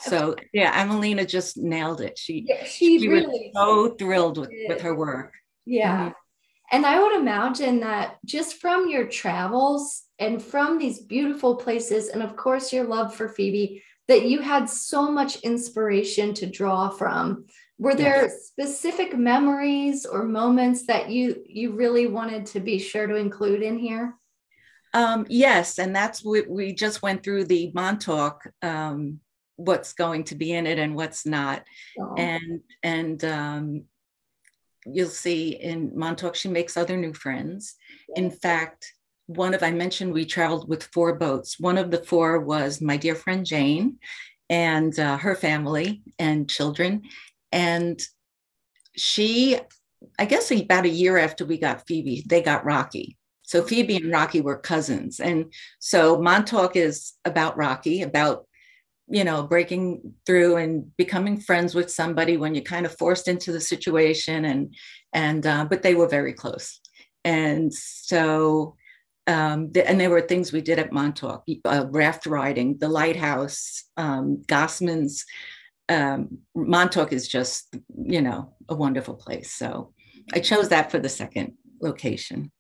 So 0.00 0.37
yeah, 0.52 0.85
Emelina 0.85 1.26
just 1.26 1.56
nailed 1.56 2.00
it. 2.00 2.18
She 2.18 2.47
yeah, 2.49 2.64
she, 2.64 2.99
she 3.00 3.08
really 3.08 3.26
was 3.26 3.50
so 3.54 3.94
thrilled 3.97 4.38
with, 4.38 4.50
with 4.68 4.80
her 4.82 4.94
work. 4.94 5.35
Yeah. 5.66 5.99
Mm-hmm. 5.99 6.12
And 6.70 6.87
I 6.87 7.00
would 7.00 7.16
imagine 7.16 7.80
that 7.80 8.18
just 8.25 8.61
from 8.61 8.88
your 8.88 9.06
travels 9.06 10.04
and 10.18 10.42
from 10.42 10.78
these 10.78 11.00
beautiful 11.00 11.56
places, 11.56 12.08
and 12.08 12.23
of 12.23 12.37
course 12.37 12.73
your 12.73 12.85
love 12.85 13.14
for 13.14 13.28
Phoebe, 13.28 13.82
that 14.06 14.26
you 14.26 14.40
had 14.40 14.68
so 14.68 15.11
much 15.11 15.40
inspiration 15.40 16.35
to 16.35 16.47
draw 16.47 16.90
from. 16.90 17.47
Were 17.78 17.94
there 17.94 18.25
yes. 18.25 18.47
specific 18.47 19.16
memories 19.16 20.04
or 20.04 20.25
moments 20.25 20.87
that 20.87 21.11
you 21.11 21.42
you 21.47 21.73
really 21.73 22.06
wanted 22.06 22.47
to 22.47 22.61
be 22.61 22.78
sure 22.78 23.06
to 23.06 23.14
include 23.14 23.62
in 23.62 23.78
here? 23.78 24.14
Um, 24.95 25.26
yes, 25.28 25.78
and 25.78 25.95
that's 25.95 26.25
what 26.25 26.49
we 26.49 26.75
just 26.75 27.02
went 27.02 27.23
through 27.23 27.45
the 27.45 27.71
Montauk. 27.75 28.42
Um, 28.62 29.21
what's 29.57 29.92
going 29.92 30.25
to 30.25 30.35
be 30.35 30.52
in 30.52 30.66
it 30.66 30.78
and 30.78 30.95
what's 30.95 31.26
not, 31.26 31.64
oh. 32.00 32.14
and 32.16 32.61
and 32.83 33.25
um, 33.25 33.85
you'll 34.87 35.09
see 35.09 35.50
in 35.50 35.92
Montauk 35.95 36.35
she 36.35 36.49
makes 36.49 36.76
other 36.76 36.97
new 36.97 37.12
friends. 37.12 37.75
In 38.16 38.30
fact, 38.30 38.92
one 39.26 39.54
of 39.54 39.62
I 39.62 39.71
mentioned 39.71 40.12
we 40.12 40.25
traveled 40.25 40.68
with 40.68 40.85
four 40.85 41.16
boats. 41.16 41.61
One 41.61 41.76
of 41.76 41.90
the 41.90 42.02
four 42.02 42.40
was 42.40 42.80
my 42.80 42.97
dear 42.97 43.14
friend 43.14 43.45
Jane 43.45 43.99
and 44.49 44.99
uh, 44.99 45.18
her 45.18 45.35
family 45.35 46.02
and 46.18 46.49
children, 46.49 47.02
and 47.52 48.00
she, 48.97 49.59
I 50.18 50.25
guess 50.25 50.50
about 50.50 50.87
a 50.87 50.88
year 50.88 51.18
after 51.18 51.45
we 51.45 51.59
got 51.59 51.87
Phoebe, 51.87 52.25
they 52.26 52.42
got 52.42 52.64
Rocky. 52.64 53.16
So 53.49 53.62
Phoebe 53.62 53.97
and 53.97 54.12
Rocky 54.12 54.43
were 54.43 54.59
cousins. 54.59 55.21
And 55.21 55.50
so 55.78 56.21
Montauk 56.21 56.76
is 56.76 57.14
about 57.25 57.57
Rocky, 57.57 58.02
about, 58.02 58.47
you 59.09 59.25
know, 59.25 59.43
breaking 59.43 60.12
through 60.26 60.57
and 60.57 60.95
becoming 60.99 61.40
friends 61.40 61.75
with 61.75 61.90
somebody 61.90 62.37
when 62.37 62.55
you're 62.55 62.62
kind 62.62 62.85
of 62.85 62.99
forced 62.99 63.26
into 63.26 63.50
the 63.50 63.61
situation. 63.61 64.45
And, 64.45 64.75
and, 65.14 65.47
uh, 65.47 65.64
but 65.64 65.83
they 65.83 65.95
were 65.95 66.09
very 66.09 66.35
close. 66.35 66.78
And 67.25 67.73
so, 67.73 68.76
um, 69.26 69.73
the, 69.73 69.88
and 69.88 69.99
there 69.99 70.11
were 70.11 70.21
things 70.21 70.52
we 70.52 70.61
did 70.61 70.78
at 70.78 70.93
Montauk, 70.93 71.45
uh, 71.64 71.87
raft 71.88 72.26
riding, 72.26 72.76
the 72.76 72.90
lighthouse, 72.90 73.83
um, 73.97 74.43
Gosman's. 74.47 75.25
Um, 75.88 76.40
Montauk 76.55 77.14
is 77.14 77.26
just, 77.26 77.75
you 77.97 78.21
know, 78.21 78.57
a 78.69 78.75
wonderful 78.75 79.14
place. 79.14 79.50
So 79.52 79.95
I 80.35 80.40
chose 80.40 80.69
that 80.69 80.90
for 80.90 80.99
the 80.99 81.09
second 81.09 81.55
location 81.81 82.52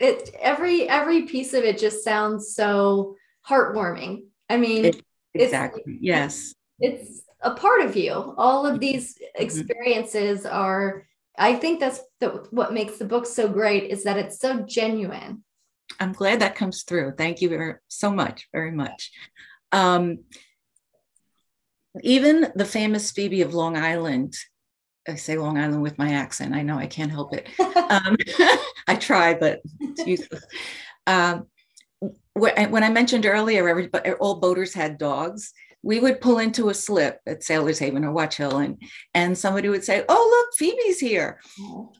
it 0.00 0.34
every 0.40 0.88
every 0.88 1.22
piece 1.22 1.54
of 1.54 1.62
it 1.62 1.78
just 1.78 2.02
sounds 2.02 2.54
so 2.54 3.16
heartwarming. 3.48 4.24
I 4.48 4.56
mean, 4.56 4.86
it, 4.86 5.02
exactly. 5.34 5.82
It's, 5.86 6.02
yes. 6.02 6.54
It's 6.80 7.22
a 7.42 7.54
part 7.54 7.82
of 7.82 7.96
you. 7.96 8.34
All 8.36 8.66
of 8.66 8.80
these 8.80 9.14
mm-hmm. 9.14 9.42
experiences 9.42 10.40
mm-hmm. 10.40 10.56
are 10.56 11.06
I 11.38 11.54
think 11.54 11.80
that's 11.80 12.00
the, 12.18 12.46
what 12.50 12.74
makes 12.74 12.98
the 12.98 13.04
book 13.04 13.24
so 13.24 13.48
great 13.48 13.90
is 13.90 14.04
that 14.04 14.18
it's 14.18 14.40
so 14.40 14.60
genuine. 14.60 15.44
I'm 15.98 16.12
glad 16.12 16.40
that 16.40 16.54
comes 16.54 16.82
through. 16.82 17.14
Thank 17.16 17.40
you 17.40 17.48
very, 17.48 17.74
so 17.88 18.10
much, 18.10 18.48
very 18.52 18.72
much. 18.72 19.10
Um, 19.72 20.18
even 22.02 22.52
the 22.54 22.64
famous 22.64 23.10
Phoebe 23.10 23.42
of 23.42 23.54
Long 23.54 23.76
Island 23.76 24.34
I 25.08 25.14
say 25.14 25.36
Long 25.36 25.58
Island 25.58 25.82
with 25.82 25.98
my 25.98 26.12
accent. 26.12 26.54
I 26.54 26.62
know 26.62 26.78
I 26.78 26.86
can't 26.86 27.10
help 27.10 27.34
it. 27.34 27.48
Um, 27.90 28.16
I 28.86 28.94
try, 28.94 29.34
but 29.34 29.62
it's 29.80 30.06
useless. 30.06 30.44
Um, 31.08 31.48
when 32.34 32.84
I 32.84 32.88
mentioned 32.88 33.26
earlier, 33.26 33.68
everybody, 33.68 34.12
all 34.12 34.36
boaters 34.36 34.72
had 34.72 34.96
dogs. 34.96 35.52
We 35.82 35.98
would 35.98 36.20
pull 36.20 36.38
into 36.38 36.68
a 36.68 36.74
slip 36.74 37.18
at 37.26 37.42
Sailor's 37.42 37.80
Haven 37.80 38.04
or 38.04 38.12
Watch 38.12 38.36
Hill, 38.36 38.58
and 38.58 38.80
and 39.12 39.36
somebody 39.36 39.68
would 39.68 39.82
say, 39.82 40.04
"Oh, 40.08 40.46
look, 40.46 40.56
Phoebe's 40.56 41.00
here," 41.00 41.40
oh. 41.58 41.92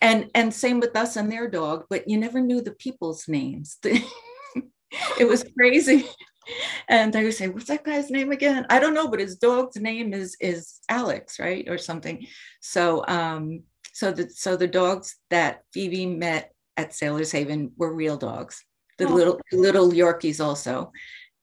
and 0.00 0.30
and 0.34 0.54
same 0.54 0.80
with 0.80 0.96
us 0.96 1.16
and 1.16 1.30
their 1.30 1.50
dog. 1.50 1.84
But 1.90 2.08
you 2.08 2.16
never 2.16 2.40
knew 2.40 2.62
the 2.62 2.72
people's 2.72 3.28
names. 3.28 3.76
it 3.84 5.28
was 5.28 5.44
crazy 5.58 6.08
and 6.88 7.14
I 7.14 7.24
would 7.24 7.34
say, 7.34 7.48
"What's 7.48 7.66
that 7.66 7.84
guy's 7.84 8.10
name 8.10 8.32
again?" 8.32 8.66
I 8.70 8.78
don't 8.78 8.94
know, 8.94 9.08
but 9.08 9.20
his 9.20 9.36
dog's 9.36 9.76
name 9.76 10.12
is 10.12 10.36
is 10.40 10.80
Alex, 10.88 11.38
right, 11.38 11.68
or 11.68 11.78
something. 11.78 12.26
So, 12.60 13.04
um, 13.06 13.62
so 13.92 14.12
the 14.12 14.30
so 14.30 14.56
the 14.56 14.68
dogs 14.68 15.16
that 15.30 15.62
Phoebe 15.72 16.06
met 16.06 16.52
at 16.76 16.94
Sailor's 16.94 17.32
Haven 17.32 17.72
were 17.76 17.94
real 17.94 18.16
dogs. 18.16 18.64
The 18.98 19.06
oh. 19.06 19.14
little 19.14 19.40
little 19.52 19.90
Yorkies 19.90 20.44
also, 20.44 20.92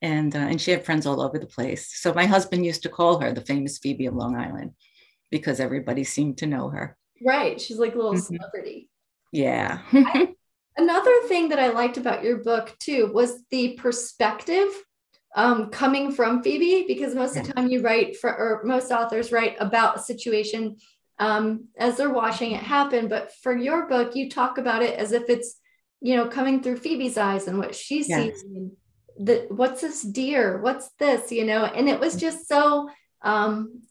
and 0.02 0.36
uh, 0.36 0.40
and 0.40 0.62
she 0.62 0.72
had 0.72 0.86
friends 0.86 1.06
all 1.06 1.22
over 1.22 1.40
the 1.40 1.48
place. 1.48 2.00
So 2.00 2.14
my 2.14 2.26
husband 2.26 2.66
used 2.66 2.84
to 2.84 2.90
call 2.90 3.20
her 3.20 3.32
the 3.32 3.42
famous 3.42 3.78
Phoebe 3.78 4.06
of 4.06 4.16
Long 4.16 4.36
Island 4.36 4.72
because 5.32 5.60
everybody 5.60 6.04
seemed 6.04 6.38
to 6.40 6.48
know 6.48 6.70
her. 6.70 6.98
Right, 7.26 7.60
she's 7.60 7.80
like 7.80 7.94
a 7.94 7.98
little 7.98 8.14
mm-hmm. 8.14 8.36
celebrity. 8.36 8.90
Yeah. 9.32 9.80
I, 9.92 10.36
another 10.78 11.14
thing 11.28 11.50
that 11.50 11.60
I 11.60 11.70
liked 11.70 11.98
about 11.98 12.24
your 12.24 12.38
book 12.38 12.76
too 12.80 13.12
was 13.14 13.44
the 13.50 13.74
perspective 13.74 14.70
um, 15.36 15.70
coming 15.70 16.12
from 16.12 16.44
Phoebe, 16.44 16.86
because 16.88 17.16
most 17.16 17.36
of 17.36 17.48
the 17.48 17.54
time 17.54 17.68
you 17.68 17.82
write 17.82 18.18
for, 18.20 18.30
or 18.30 18.62
most 18.64 18.92
authors 18.92 19.32
write 19.32 19.56
about 19.60 19.98
a 19.98 20.02
situation 20.02 20.78
um, 21.20 21.66
as 21.78 21.98
they're 21.98 22.14
watching 22.14 22.52
it 22.52 22.62
happen. 22.62 23.08
But 23.08 23.32
for 23.42 23.56
your 23.56 23.88
book, 23.88 24.16
you 24.16 24.30
talk 24.30 24.58
about 24.58 24.84
it 24.84 24.98
as 24.98 25.12
if 25.12 25.30
it's, 25.30 25.60
you 26.02 26.16
know, 26.16 26.28
coming 26.28 26.62
through 26.62 26.78
Phoebe's 26.78 27.18
eyes 27.18 27.48
and 27.48 27.58
what 27.58 27.74
she 27.76 28.04
yes. 28.04 28.08
sees. 28.08 28.46
The, 29.18 29.46
what's 29.50 29.82
this 29.82 30.02
deer? 30.02 30.60
What's 30.62 30.90
this? 31.00 31.32
You 31.32 31.46
know, 31.46 31.66
and 31.66 31.88
it 31.88 32.00
was 32.00 32.16
just 32.16 32.48
so, 32.48 32.90
um, 33.22 33.82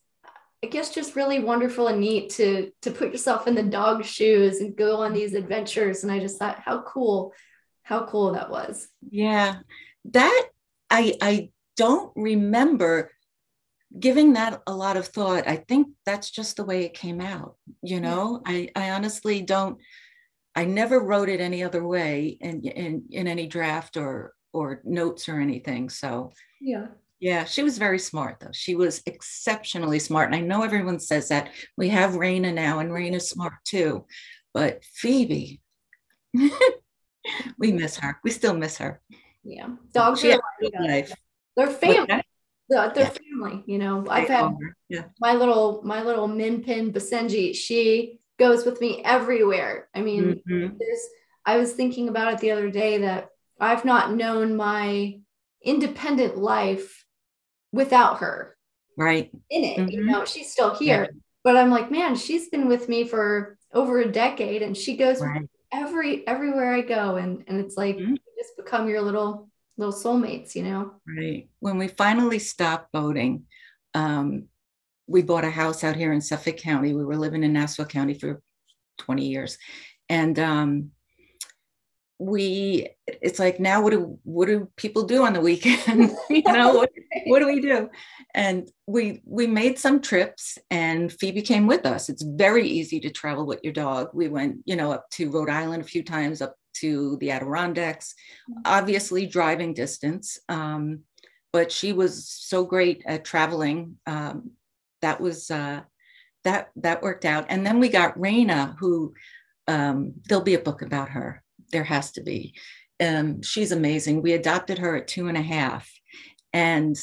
I 0.64 0.68
guess, 0.68 0.94
just 0.94 1.16
really 1.16 1.40
wonderful 1.40 1.88
and 1.88 2.00
neat 2.00 2.30
to 2.30 2.70
to 2.82 2.90
put 2.90 3.10
yourself 3.10 3.48
in 3.48 3.54
the 3.54 3.62
dog's 3.62 4.06
shoes 4.06 4.60
and 4.60 4.76
go 4.76 4.98
on 4.98 5.12
these 5.12 5.34
adventures. 5.34 6.02
And 6.02 6.12
I 6.12 6.20
just 6.20 6.38
thought, 6.38 6.60
how 6.60 6.82
cool, 6.82 7.32
how 7.82 8.06
cool 8.06 8.32
that 8.34 8.50
was. 8.50 8.88
Yeah, 9.10 9.56
that 10.12 10.48
I, 10.92 11.16
I 11.20 11.50
don't 11.76 12.12
remember 12.14 13.10
giving 13.98 14.34
that 14.34 14.62
a 14.66 14.74
lot 14.74 14.96
of 14.96 15.06
thought. 15.06 15.48
I 15.48 15.56
think 15.56 15.88
that's 16.06 16.30
just 16.30 16.56
the 16.56 16.64
way 16.64 16.84
it 16.84 16.94
came 16.94 17.20
out. 17.20 17.56
You 17.82 18.00
know, 18.00 18.42
yeah. 18.46 18.52
I, 18.52 18.68
I 18.76 18.90
honestly 18.90 19.42
don't, 19.42 19.78
I 20.54 20.66
never 20.66 21.00
wrote 21.00 21.28
it 21.28 21.40
any 21.40 21.64
other 21.64 21.86
way 21.86 22.36
in, 22.40 22.62
in, 22.62 23.04
in 23.10 23.26
any 23.26 23.46
draft 23.46 23.96
or, 23.96 24.34
or 24.52 24.82
notes 24.84 25.28
or 25.28 25.40
anything. 25.40 25.88
So, 25.88 26.32
yeah. 26.60 26.88
Yeah, 27.20 27.44
she 27.44 27.62
was 27.62 27.78
very 27.78 28.00
smart 28.00 28.40
though. 28.40 28.50
She 28.52 28.74
was 28.74 29.00
exceptionally 29.06 30.00
smart. 30.00 30.26
And 30.26 30.34
I 30.34 30.40
know 30.40 30.62
everyone 30.62 30.98
says 30.98 31.28
that. 31.28 31.50
We 31.76 31.88
have 31.90 32.14
Raina 32.14 32.52
now, 32.52 32.80
and 32.80 32.90
Raina's 32.90 33.30
smart 33.30 33.54
too. 33.64 34.06
But 34.52 34.84
Phoebe, 34.84 35.60
we 37.58 37.70
miss 37.72 37.96
her. 37.98 38.18
We 38.24 38.32
still 38.32 38.54
miss 38.54 38.78
her. 38.78 39.00
Yeah, 39.44 39.68
dogs 39.92 40.24
are 40.24 40.40
like, 40.80 41.10
they're 41.56 41.66
family. 41.66 42.06
They're, 42.68 42.92
they're 42.94 43.04
yeah. 43.04 43.10
family. 43.10 43.62
You 43.66 43.78
know, 43.78 44.06
I've 44.08 44.28
had 44.28 44.52
yeah. 44.88 45.04
my 45.20 45.34
little 45.34 45.82
my 45.84 46.02
little 46.02 46.28
min 46.28 46.62
pin 46.62 46.92
Basenji. 46.92 47.54
She 47.54 48.20
goes 48.38 48.64
with 48.64 48.80
me 48.80 49.02
everywhere. 49.04 49.88
I 49.94 50.02
mean, 50.02 50.42
mm-hmm. 50.48 50.76
there's. 50.78 51.00
I 51.44 51.56
was 51.56 51.72
thinking 51.72 52.08
about 52.08 52.34
it 52.34 52.38
the 52.38 52.52
other 52.52 52.70
day 52.70 52.98
that 52.98 53.30
I've 53.58 53.84
not 53.84 54.14
known 54.14 54.56
my 54.56 55.18
independent 55.62 56.38
life 56.38 57.04
without 57.72 58.18
her. 58.18 58.56
Right. 58.96 59.30
In 59.50 59.64
it, 59.64 59.78
mm-hmm. 59.78 59.90
you 59.90 60.04
know, 60.04 60.24
she's 60.24 60.52
still 60.52 60.74
here. 60.74 61.08
Yeah. 61.10 61.18
But 61.44 61.56
I'm 61.56 61.70
like, 61.70 61.90
man, 61.90 62.14
she's 62.14 62.48
been 62.48 62.68
with 62.68 62.88
me 62.88 63.04
for 63.04 63.58
over 63.72 64.00
a 64.00 64.10
decade 64.10 64.62
and 64.62 64.76
she 64.76 64.96
goes 64.96 65.20
right. 65.20 65.48
Every 65.72 66.26
everywhere 66.26 66.74
I 66.74 66.82
go. 66.82 67.16
And 67.16 67.44
and 67.48 67.60
it's 67.60 67.76
like 67.76 67.96
mm-hmm 67.96 68.14
just 68.42 68.56
become 68.56 68.88
your 68.88 69.02
little 69.02 69.48
little 69.78 69.92
soulmates, 69.92 70.54
you 70.54 70.62
know? 70.62 70.92
Right. 71.06 71.48
When 71.60 71.78
we 71.78 71.88
finally 71.88 72.38
stopped 72.38 72.92
boating, 72.92 73.44
um, 73.94 74.48
we 75.06 75.22
bought 75.22 75.44
a 75.44 75.50
house 75.50 75.82
out 75.82 75.96
here 75.96 76.12
in 76.12 76.20
Suffolk 76.20 76.58
County. 76.58 76.92
We 76.92 77.04
were 77.04 77.16
living 77.16 77.42
in 77.42 77.54
Nassau 77.54 77.84
County 77.84 78.14
for 78.14 78.42
20 78.98 79.26
years. 79.26 79.56
And 80.08 80.38
um, 80.38 80.90
we 82.22 82.88
it's 83.06 83.38
like 83.38 83.58
now 83.58 83.82
what 83.82 83.90
do 83.90 84.18
what 84.24 84.46
do 84.46 84.68
people 84.76 85.04
do 85.04 85.24
on 85.24 85.32
the 85.32 85.40
weekend? 85.40 86.10
You 86.30 86.42
know 86.44 86.74
what, 86.74 86.90
what 87.26 87.40
do 87.40 87.46
we 87.46 87.60
do? 87.60 87.90
And 88.34 88.70
we 88.86 89.22
we 89.24 89.46
made 89.46 89.78
some 89.78 90.00
trips 90.00 90.58
and 90.70 91.12
phoebe 91.12 91.42
came 91.42 91.66
with 91.66 91.86
us. 91.86 92.08
It's 92.08 92.22
very 92.22 92.66
easy 92.66 93.00
to 93.00 93.10
travel 93.10 93.46
with 93.46 93.60
your 93.62 93.72
dog. 93.72 94.08
We 94.12 94.28
went 94.28 94.58
you 94.64 94.76
know 94.76 94.92
up 94.92 95.08
to 95.12 95.30
rhode 95.30 95.50
island 95.50 95.82
a 95.82 95.86
few 95.86 96.02
times 96.02 96.42
up 96.42 96.56
to 96.74 97.18
the 97.18 97.30
adirondacks 97.30 98.14
mm-hmm. 98.50 98.60
obviously 98.64 99.26
driving 99.26 99.74
distance 99.74 100.38
um, 100.48 101.00
but 101.52 101.70
she 101.70 101.92
was 101.92 102.26
so 102.26 102.64
great 102.64 103.02
at 103.06 103.26
traveling 103.26 103.98
um, 104.06 104.52
that 105.02 105.20
was 105.20 105.50
uh, 105.50 105.82
that 106.44 106.70
that 106.76 107.02
worked 107.02 107.24
out. 107.24 107.46
And 107.48 107.66
then 107.66 107.78
we 107.78 107.88
got 107.88 108.18
raina 108.18 108.76
who 108.78 109.14
um, 109.68 110.14
there'll 110.28 110.44
be 110.44 110.54
a 110.54 110.60
book 110.60 110.82
about 110.82 111.10
her 111.10 111.42
there 111.72 111.84
has 111.84 112.12
to 112.12 112.22
be. 112.22 112.54
Um, 113.00 113.42
she's 113.42 113.72
amazing. 113.72 114.22
We 114.22 114.32
adopted 114.32 114.78
her 114.78 114.96
at 114.96 115.08
two 115.08 115.28
and 115.28 115.36
a 115.36 115.42
half. 115.42 115.90
And 116.52 116.96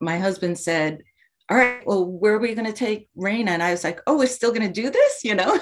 my 0.00 0.18
husband 0.18 0.58
said, 0.58 1.02
All 1.50 1.56
right, 1.56 1.86
well, 1.86 2.04
where 2.04 2.34
are 2.34 2.38
we 2.38 2.54
going 2.54 2.66
to 2.66 2.72
take 2.72 3.08
Raina? 3.16 3.50
And 3.50 3.62
I 3.62 3.70
was 3.70 3.84
like, 3.84 4.00
Oh, 4.06 4.18
we're 4.18 4.26
still 4.26 4.52
going 4.52 4.66
to 4.66 4.82
do 4.82 4.90
this, 4.90 5.24
you 5.24 5.34
know? 5.34 5.58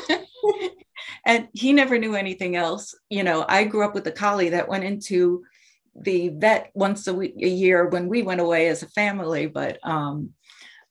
and 1.27 1.49
he 1.53 1.73
never 1.73 1.99
knew 1.99 2.15
anything 2.15 2.57
else. 2.57 2.95
You 3.11 3.25
know, 3.25 3.45
I 3.49 3.65
grew 3.65 3.85
up 3.85 3.95
with 3.95 4.07
a 4.07 4.13
collie 4.13 4.51
that 4.51 4.69
went 4.69 4.85
into 4.85 5.45
the 5.95 6.31
vet 6.31 6.71
once 6.75 7.07
a 7.07 7.15
week, 7.15 7.35
a 7.41 7.49
year 7.49 7.89
when 7.89 8.09
we 8.09 8.23
went 8.23 8.41
away 8.41 8.69
as 8.69 8.83
a 8.83 8.89
family, 8.89 9.47
but 9.47 9.79
um, 9.87 10.31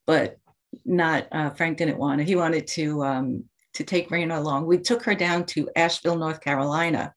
but 0.06 0.38
not 0.86 1.28
uh, 1.32 1.50
Frank 1.52 1.78
didn't 1.78 1.98
want 1.98 2.22
it. 2.22 2.28
He 2.28 2.36
wanted 2.36 2.68
to 2.68 3.04
um, 3.04 3.44
to 3.74 3.84
take 3.84 4.10
Raina 4.10 4.38
along. 4.38 4.66
We 4.66 4.78
took 4.78 5.04
her 5.04 5.16
down 5.16 5.46
to 5.48 5.70
Asheville, 5.76 6.18
North 6.18 6.42
Carolina. 6.42 7.14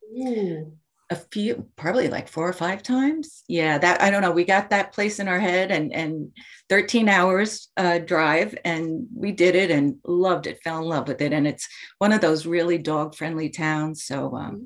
A 1.08 1.16
few, 1.16 1.68
probably 1.76 2.08
like 2.08 2.26
four 2.26 2.48
or 2.48 2.52
five 2.52 2.82
times. 2.82 3.44
Yeah, 3.46 3.78
that 3.78 4.02
I 4.02 4.10
don't 4.10 4.22
know. 4.22 4.32
We 4.32 4.44
got 4.44 4.70
that 4.70 4.92
place 4.92 5.20
in 5.20 5.28
our 5.28 5.38
head, 5.38 5.70
and 5.70 5.92
and 5.92 6.32
13 6.68 7.08
hours 7.08 7.68
uh, 7.76 7.98
drive, 7.98 8.58
and 8.64 9.06
we 9.14 9.30
did 9.30 9.54
it 9.54 9.70
and 9.70 9.98
loved 10.04 10.48
it. 10.48 10.60
Fell 10.64 10.78
in 10.78 10.84
love 10.84 11.06
with 11.06 11.20
it, 11.20 11.32
and 11.32 11.46
it's 11.46 11.68
one 11.98 12.12
of 12.12 12.20
those 12.20 12.44
really 12.44 12.78
dog 12.78 13.14
friendly 13.14 13.50
towns. 13.50 14.02
So, 14.02 14.34
um, 14.34 14.50
mm-hmm. 14.50 14.64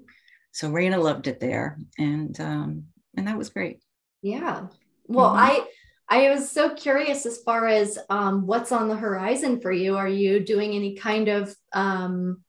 so 0.53 0.71
Raina 0.71 1.03
loved 1.03 1.27
it 1.27 1.41
there, 1.41 1.79
and 1.99 2.41
um, 2.41 2.85
and 3.19 3.29
that 3.29 3.37
was 3.37 3.51
great. 3.51 3.83
Yeah. 4.23 4.69
Well, 5.09 5.29
mm-hmm. 5.29 5.39
I 5.41 5.67
I 6.11 6.29
was 6.29 6.50
so 6.50 6.75
curious 6.75 7.25
as 7.25 7.38
far 7.38 7.69
as 7.69 7.97
um, 8.11 8.45
what's 8.45 8.73
on 8.73 8.88
the 8.88 8.97
horizon 8.97 9.61
for 9.61 9.71
you. 9.71 9.97
Are 9.97 10.09
you 10.09 10.40
doing 10.40 10.73
any 10.73 10.97
kind 10.97 11.29
of 11.29 11.55
um, 11.73 12.43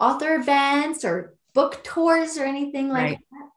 author 0.00 0.34
events 0.36 1.04
or 1.04 1.36
book 1.52 1.84
tours 1.84 2.38
or 2.38 2.44
anything 2.44 2.88
like 2.88 3.02
right. 3.02 3.18
that? 3.32 3.50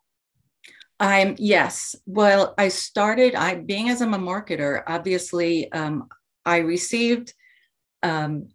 I'm 1.00 1.36
yes. 1.40 1.96
Well, 2.06 2.54
I 2.58 2.68
started. 2.68 3.34
I 3.34 3.56
being 3.56 3.90
as 3.90 4.02
I'm 4.02 4.14
a 4.14 4.20
marketer, 4.20 4.84
obviously, 4.88 5.72
um, 5.72 6.10
I 6.46 6.58
received 6.58 7.34
um, 8.04 8.50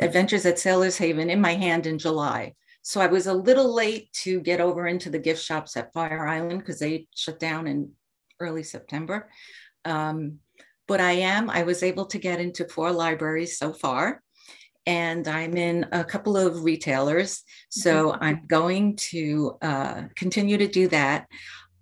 Adventures 0.00 0.46
at 0.46 0.60
Sailor's 0.60 0.96
Haven 0.96 1.30
in 1.30 1.40
my 1.40 1.54
hand 1.54 1.86
in 1.86 1.98
July. 1.98 2.54
So 2.82 3.00
I 3.00 3.08
was 3.08 3.26
a 3.26 3.34
little 3.34 3.74
late 3.74 4.12
to 4.22 4.40
get 4.40 4.60
over 4.60 4.86
into 4.86 5.10
the 5.10 5.18
gift 5.18 5.42
shops 5.42 5.76
at 5.76 5.92
Fire 5.92 6.26
Island 6.26 6.60
because 6.60 6.78
they 6.78 7.08
shut 7.14 7.40
down 7.40 7.66
in 7.66 7.90
early 8.40 8.62
September. 8.62 9.28
Um, 9.84 10.38
but 10.88 11.00
I 11.00 11.12
am, 11.12 11.48
I 11.48 11.62
was 11.62 11.82
able 11.82 12.06
to 12.06 12.18
get 12.18 12.40
into 12.40 12.68
four 12.68 12.92
libraries 12.92 13.58
so 13.58 13.72
far, 13.72 14.22
and 14.84 15.26
I'm 15.28 15.56
in 15.56 15.86
a 15.92 16.04
couple 16.04 16.36
of 16.36 16.64
retailers. 16.64 17.42
So 17.70 18.12
mm-hmm. 18.12 18.24
I'm 18.24 18.46
going 18.46 18.96
to 18.96 19.56
uh, 19.62 20.02
continue 20.16 20.58
to 20.58 20.66
do 20.66 20.88
that. 20.88 21.26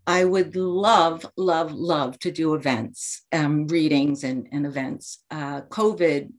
I 0.06 0.24
would 0.24 0.56
love, 0.56 1.24
love, 1.36 1.72
love 1.72 2.18
to 2.20 2.30
do 2.30 2.54
events, 2.54 3.22
um, 3.32 3.66
readings, 3.68 4.24
and, 4.24 4.48
and 4.52 4.66
events. 4.66 5.24
Uh, 5.30 5.62
COVID 5.62 6.32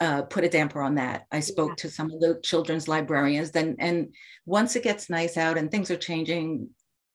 uh, 0.00 0.22
put 0.22 0.44
a 0.44 0.48
damper 0.48 0.82
on 0.82 0.96
that. 0.96 1.26
I 1.32 1.40
spoke 1.40 1.70
yeah. 1.70 1.74
to 1.76 1.90
some 1.90 2.10
of 2.10 2.20
the 2.20 2.40
children's 2.42 2.86
librarians. 2.86 3.50
Then, 3.50 3.76
and 3.78 4.14
once 4.44 4.76
it 4.76 4.82
gets 4.82 5.08
nice 5.08 5.36
out 5.36 5.56
and 5.56 5.70
things 5.70 5.90
are 5.90 5.96
changing, 5.96 6.68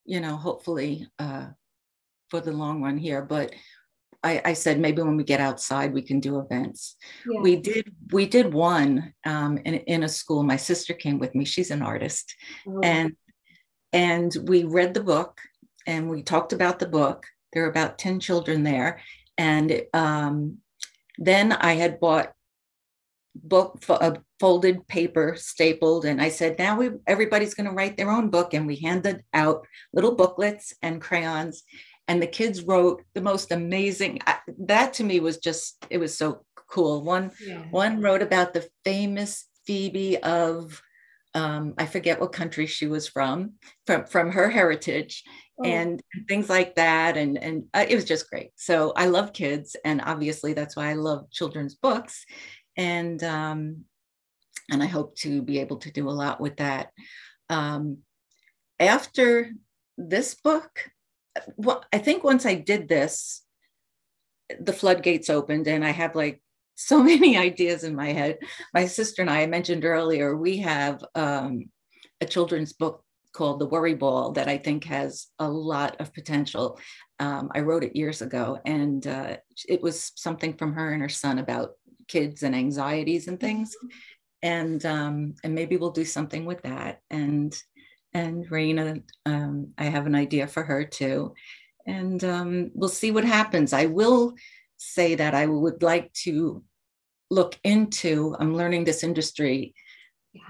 you 0.06 0.20
know, 0.20 0.36
hopefully 0.36 1.08
uh, 1.20 1.48
for 2.32 2.40
the 2.42 2.52
long 2.52 2.82
run 2.82 2.98
here, 2.98 3.22
but 3.22 3.54
I, 4.24 4.42
I, 4.46 4.54
said 4.54 4.80
maybe 4.80 5.02
when 5.02 5.18
we 5.18 5.24
get 5.24 5.40
outside 5.40 5.94
we 5.94 6.02
can 6.02 6.20
do 6.20 6.40
events. 6.40 6.96
Yeah. 7.30 7.42
We 7.42 7.56
did 7.58 7.92
we 8.12 8.26
did 8.26 8.54
one 8.54 9.14
um, 9.26 9.58
in, 9.58 9.76
in 9.76 10.04
a 10.04 10.10
school. 10.10 10.44
My 10.44 10.58
sister 10.58 10.94
came 10.94 11.20
with 11.20 11.36
me. 11.36 11.44
She's 11.44 11.72
an 11.72 11.82
artist, 11.82 12.34
oh. 12.68 12.80
and 12.84 13.16
and 13.94 14.36
we 14.44 14.64
read 14.64 14.94
the 14.94 15.04
book 15.04 15.40
and 15.86 16.10
we 16.10 16.24
talked 16.24 16.54
about 16.54 16.80
the 16.80 16.88
book. 16.88 17.26
There 17.52 17.64
were 17.64 17.70
about 17.70 17.98
ten 17.98 18.20
children 18.20 18.64
there, 18.64 19.02
and 19.38 19.82
um, 19.94 20.58
then 21.18 21.52
I 21.52 21.74
had 21.74 22.00
bought 22.00 22.32
book 23.34 23.84
a 23.90 24.18
folded 24.42 24.86
paper 24.88 25.36
stapled 25.38 26.04
and 26.04 26.22
i 26.22 26.28
said 26.28 26.60
now 26.60 26.78
we 26.78 26.90
everybody's 27.08 27.54
going 27.54 27.68
to 27.68 27.74
write 27.74 27.96
their 27.96 28.12
own 28.12 28.30
book 28.30 28.54
and 28.54 28.68
we 28.68 28.76
handed 28.76 29.24
out 29.34 29.66
little 29.94 30.16
booklets 30.16 30.74
and 30.82 31.02
crayons 31.02 31.64
and 32.08 32.22
the 32.22 32.28
kids 32.28 32.64
wrote 32.64 33.04
the 33.14 33.22
most 33.22 33.52
amazing 33.52 34.20
that 34.58 34.94
to 34.94 35.04
me 35.04 35.20
was 35.20 35.38
just 35.38 35.86
it 35.90 35.98
was 35.98 36.18
so 36.18 36.44
cool. 36.72 37.04
One 37.04 37.32
yeah. 37.46 37.64
one 37.70 38.02
wrote 38.02 38.22
about 38.22 38.54
the 38.54 38.68
famous 38.84 39.46
phoebe 39.66 40.18
of 40.18 40.82
um, 41.34 41.76
i 41.78 41.86
forget 41.86 42.20
what 42.20 42.34
country 42.34 42.66
she 42.66 42.88
was 42.88 43.08
from 43.08 43.54
from 43.86 44.06
from 44.06 44.32
her 44.32 44.50
heritage 44.50 45.24
oh. 45.60 45.64
and 45.64 46.02
things 46.28 46.50
like 46.50 46.76
that. 46.76 47.18
And 47.18 47.38
and 47.38 47.66
uh, 47.74 47.86
it 47.88 47.96
was 47.96 48.06
just 48.06 48.30
great. 48.30 48.52
So 48.56 48.94
i 48.96 49.06
love 49.06 49.34
kids 49.34 49.76
and 49.86 50.02
obviously 50.02 50.54
that's 50.54 50.76
why 50.76 50.90
i 50.90 50.94
love 50.94 51.30
children's 51.32 51.76
books. 51.76 52.26
And 52.78 53.24
um, 53.24 53.86
and 54.72 54.82
i 54.82 54.88
hope 54.88 55.16
to 55.18 55.42
be 55.42 55.60
able 55.60 55.78
to 55.78 55.92
do 55.92 56.10
a 56.10 56.12
lot 56.12 56.42
with 56.42 56.58
that. 56.58 56.90
Um, 57.50 58.00
after 58.80 59.52
this 59.98 60.34
book 60.36 60.90
well, 61.58 61.84
I 61.94 61.98
think 61.98 62.24
once 62.24 62.46
I 62.46 62.56
did 62.56 62.88
this, 62.88 63.44
the 64.60 64.74
floodgates 64.74 65.30
opened 65.30 65.68
and 65.68 65.86
I 65.86 65.92
have 65.92 66.16
like 66.16 66.42
so 66.76 67.02
many 67.12 67.38
ideas 67.38 67.84
in 67.84 67.96
my 67.96 68.12
head. 68.12 68.40
My 68.74 68.86
sister 68.86 69.22
and 69.22 69.30
I, 69.30 69.44
I 69.44 69.48
mentioned 69.48 69.86
earlier, 69.86 70.36
we 70.36 70.58
have 70.58 71.04
um, 71.16 71.70
a 72.20 72.26
children's 72.26 72.74
book 72.74 73.04
called 73.34 73.60
The 73.60 73.68
Worry 73.68 73.94
Ball 73.94 74.34
that 74.34 74.48
I 74.48 74.58
think 74.58 74.84
has 74.86 75.28
a 75.40 75.48
lot 75.48 76.00
of 76.02 76.14
potential. 76.14 76.80
Um, 77.20 77.50
I 77.56 77.62
wrote 77.62 77.84
it 77.84 77.96
years 77.96 78.22
ago, 78.22 78.60
and 78.66 79.06
uh, 79.08 79.38
it 79.68 79.82
was 79.82 80.12
something 80.16 80.54
from 80.54 80.74
her 80.74 80.92
and 80.92 81.02
her 81.02 81.10
son 81.10 81.40
about 81.40 81.72
kids 82.08 82.44
and 82.44 82.56
anxieties 82.56 83.28
and 83.28 83.40
things. 83.40 83.70
Mm-hmm. 83.70 83.88
And 84.44 84.86
um, 84.88 85.36
and 85.44 85.54
maybe 85.54 85.78
we'll 85.78 85.92
do 85.92 86.04
something 86.04 86.46
with 86.46 86.64
that. 86.64 87.02
And 87.12 87.56
and 88.14 88.48
Raina, 88.50 89.04
um, 89.26 89.74
I 89.78 89.86
have 89.86 90.06
an 90.06 90.16
idea 90.16 90.48
for 90.48 90.64
her 90.64 90.84
too. 90.84 91.34
And 91.86 92.24
um, 92.24 92.72
we'll 92.74 92.90
see 92.90 93.12
what 93.12 93.24
happens. 93.24 93.74
I 93.74 93.88
will 93.88 94.34
say 94.78 95.16
that 95.16 95.34
I 95.34 95.46
would 95.46 95.84
like 95.84 96.12
to 96.26 96.64
look 97.30 97.58
into, 97.64 98.36
I'm 98.40 98.56
learning 98.56 98.84
this 98.84 99.04
industry 99.04 99.74
yeah. 100.34 100.42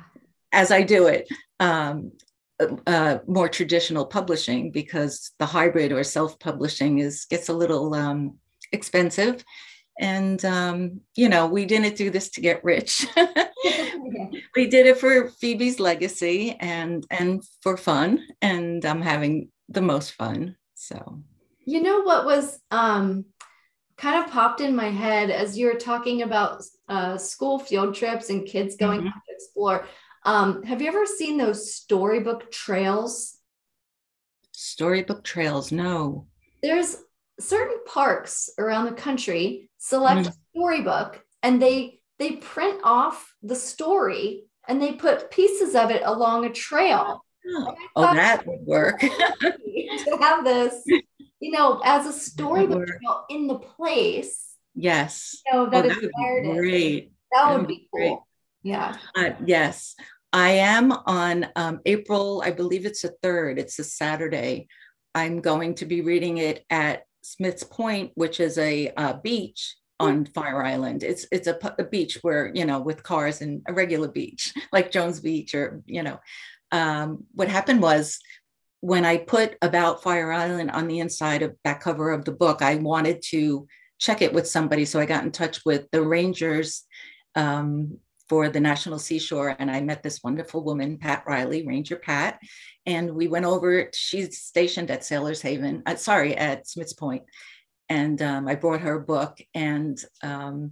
as 0.52 0.72
I 0.72 0.82
do 0.82 1.08
it, 1.08 1.30
um, 1.60 2.12
uh, 2.86 3.20
more 3.28 3.50
traditional 3.50 4.06
publishing 4.06 4.72
because 4.72 5.32
the 5.40 5.46
hybrid 5.46 5.92
or 5.92 6.04
self-publishing 6.04 7.00
is 7.00 7.26
gets 7.26 7.50
a 7.50 7.54
little 7.54 7.94
um, 7.96 8.38
expensive 8.72 9.44
and 10.00 10.44
um, 10.46 11.02
you 11.16 11.30
know 11.30 11.48
we 11.48 11.66
didn't 11.66 11.96
do 11.96 12.10
this 12.10 12.30
to 12.32 12.42
get 12.42 12.64
rich. 12.64 13.06
We 14.56 14.68
did 14.68 14.86
it 14.86 14.98
for 14.98 15.30
phoebe's 15.30 15.80
legacy 15.80 16.58
and 16.60 17.06
and 17.10 17.44
for 17.62 17.78
fun 17.78 18.20
and 18.42 18.84
i'm 18.84 19.02
having 19.02 19.50
the 19.70 19.82
most 19.82 20.12
fun 20.12 20.56
so. 20.76 21.22
You 21.64 21.82
know 21.82 22.02
what 22.02 22.26
was 22.26 22.60
um, 22.72 23.26
kind 23.98 24.24
of 24.24 24.32
popped 24.32 24.62
in 24.62 24.76
my 24.76 24.90
head 24.90 25.30
as 25.30 25.58
you 25.58 25.68
were 25.68 25.76
talking 25.76 26.24
about 26.24 26.64
uh, 26.90 27.18
school 27.18 27.60
field 27.60 27.94
trips 27.94 28.30
and 28.30 28.46
kids 28.46 28.76
going 28.76 29.02
mm-hmm. 29.02 29.10
to 29.10 29.34
explore 29.34 29.88
um, 30.24 30.64
have 30.64 30.82
you 30.82 30.88
ever 30.88 31.06
seen 31.06 31.38
those 31.38 31.74
storybook 31.74 32.52
trails? 32.52 33.38
Storybook 34.52 35.24
trails 35.24 35.72
no. 35.72 36.28
There's 36.62 36.98
certain 37.40 37.80
parks 37.88 38.50
around 38.60 38.86
the 38.86 38.92
country 38.92 39.71
select 39.82 40.28
mm. 40.28 40.30
a 40.30 40.34
storybook 40.52 41.26
and 41.42 41.62
they 41.62 42.00
they 42.20 42.34
print 42.34 42.80
off 42.84 43.36
the 43.42 43.56
story 43.56 44.44
and 44.68 44.80
they 44.80 44.94
put 44.94 45.32
pieces 45.32 45.76
of 45.76 45.90
it 45.90 46.04
along 46.06 46.46
a 46.46 46.52
trail. 46.52 47.26
Oh, 47.48 47.76
oh 47.96 48.14
that 48.14 48.46
would 48.46 48.62
work. 48.62 49.00
to 49.00 50.18
have 50.22 50.44
this, 50.44 50.84
you 50.86 51.52
know, 51.52 51.82
as 51.84 52.06
a 52.06 52.14
storybook 52.30 52.86
trail 52.86 53.26
in 53.30 53.48
the 53.48 53.58
place. 53.58 54.56
Yes. 54.76 55.42
You 55.48 55.54
know, 55.54 55.70
that, 55.72 55.86
oh, 55.86 55.90
that 55.90 56.02
would 56.02 56.12
be 56.44 56.54
great. 56.54 57.12
That, 57.32 57.48
that 57.48 57.58
would 57.58 57.68
be, 57.68 57.74
be 57.74 57.88
cool. 57.92 58.00
Great. 58.00 58.18
Yeah. 58.62 58.96
Uh, 59.16 59.32
yes. 59.44 59.96
I 60.32 60.52
am 60.52 60.92
on 60.92 61.48
um, 61.56 61.82
April, 61.86 62.44
I 62.46 62.52
believe 62.52 62.86
it's 62.86 63.02
the 63.02 63.16
third, 63.24 63.58
it's 63.58 63.80
a 63.80 63.84
Saturday. 63.84 64.68
I'm 65.16 65.42
going 65.42 65.74
to 65.76 65.86
be 65.86 66.02
reading 66.02 66.38
it 66.38 66.64
at 66.70 67.04
Smith's 67.22 67.64
Point, 67.64 68.12
which 68.16 68.40
is 68.40 68.58
a, 68.58 68.92
a 68.98 69.20
beach 69.22 69.76
on 70.00 70.26
Fire 70.26 70.64
Island. 70.64 71.04
It's 71.04 71.28
it's 71.32 71.48
a, 71.48 71.58
a, 71.78 71.84
beach 71.84 72.18
where 72.24 72.52
you 72.54 72.66
know 72.66 72.80
with 72.80 73.04
cars 73.04 73.42
and 73.42 73.62
a 73.68 73.74
regular 73.74 74.08
beach 74.08 74.54
like 74.74 74.92
Jones 74.92 75.20
Beach 75.20 75.54
or 75.56 75.82
you 75.86 76.04
know. 76.04 76.20
Um, 76.72 77.26
what 77.34 77.50
happened 77.50 77.82
was 77.82 78.20
when 78.80 79.06
I 79.06 79.18
put 79.18 79.58
about 79.62 80.02
Fire 80.02 80.32
Island 80.32 80.72
on 80.72 80.88
the 80.88 81.00
inside 81.00 81.44
of 81.44 81.56
that 81.64 81.82
cover 81.82 82.12
of 82.12 82.26
the 82.26 82.32
book, 82.32 82.62
I 82.62 82.76
wanted 82.76 83.22
to 83.30 83.68
check 84.00 84.22
it 84.22 84.34
with 84.34 84.48
somebody, 84.48 84.86
so 84.86 85.00
I 85.00 85.06
got 85.06 85.24
in 85.24 85.32
touch 85.32 85.62
with 85.66 85.86
the 85.92 86.02
rangers 86.02 86.84
um, 87.36 88.00
for 88.32 88.48
the 88.48 88.62
National 88.62 88.98
Seashore, 88.98 89.58
and 89.60 89.70
I 89.70 89.82
met 89.82 90.04
this 90.04 90.24
wonderful 90.24 90.64
woman, 90.64 90.98
Pat 90.98 91.26
Riley, 91.28 91.68
Ranger 91.68 91.98
Pat, 91.98 92.40
and 92.86 93.14
we 93.14 93.28
went 93.28 93.44
over. 93.44 93.90
She's 93.94 94.38
stationed 94.38 94.90
at 94.90 95.04
Sailors 95.04 95.42
Haven, 95.42 95.84
uh, 95.86 95.98
sorry, 95.98 96.38
at 96.38 96.66
Smiths 96.66 96.94
Point, 96.94 97.24
and 97.90 98.22
um, 98.22 98.48
I 98.48 98.56
brought 98.56 98.80
her 98.80 98.96
a 98.96 99.02
book. 99.02 99.42
And 99.54 100.02
um, 100.24 100.72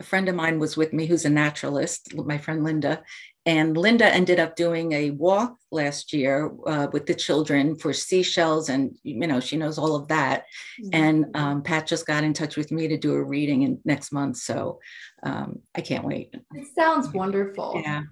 a 0.00 0.02
friend 0.02 0.28
of 0.28 0.34
mine 0.34 0.58
was 0.58 0.76
with 0.76 0.92
me 0.92 1.06
who's 1.06 1.24
a 1.24 1.30
naturalist, 1.30 2.12
my 2.12 2.38
friend 2.38 2.64
Linda. 2.64 3.04
And 3.46 3.76
Linda 3.76 4.12
ended 4.12 4.40
up 4.40 4.56
doing 4.56 4.90
a 4.92 5.10
walk 5.10 5.56
last 5.70 6.12
year 6.12 6.52
uh, 6.66 6.88
with 6.92 7.06
the 7.06 7.14
children 7.14 7.76
for 7.76 7.92
seashells, 7.92 8.68
and 8.68 8.96
you 9.04 9.26
know 9.26 9.38
she 9.38 9.56
knows 9.56 9.78
all 9.78 9.94
of 9.94 10.08
that. 10.08 10.46
Mm-hmm. 10.82 10.88
And 10.92 11.36
um, 11.36 11.62
Pat 11.62 11.86
just 11.86 12.06
got 12.06 12.24
in 12.24 12.34
touch 12.34 12.56
with 12.56 12.72
me 12.72 12.88
to 12.88 12.98
do 12.98 13.14
a 13.14 13.22
reading 13.22 13.62
in 13.62 13.78
next 13.84 14.12
month, 14.12 14.38
so 14.38 14.80
um, 15.22 15.60
I 15.76 15.80
can't 15.80 16.04
wait. 16.04 16.34
It 16.54 16.66
sounds 16.74 17.08
wonderful. 17.08 17.80
Yeah. 17.82 18.02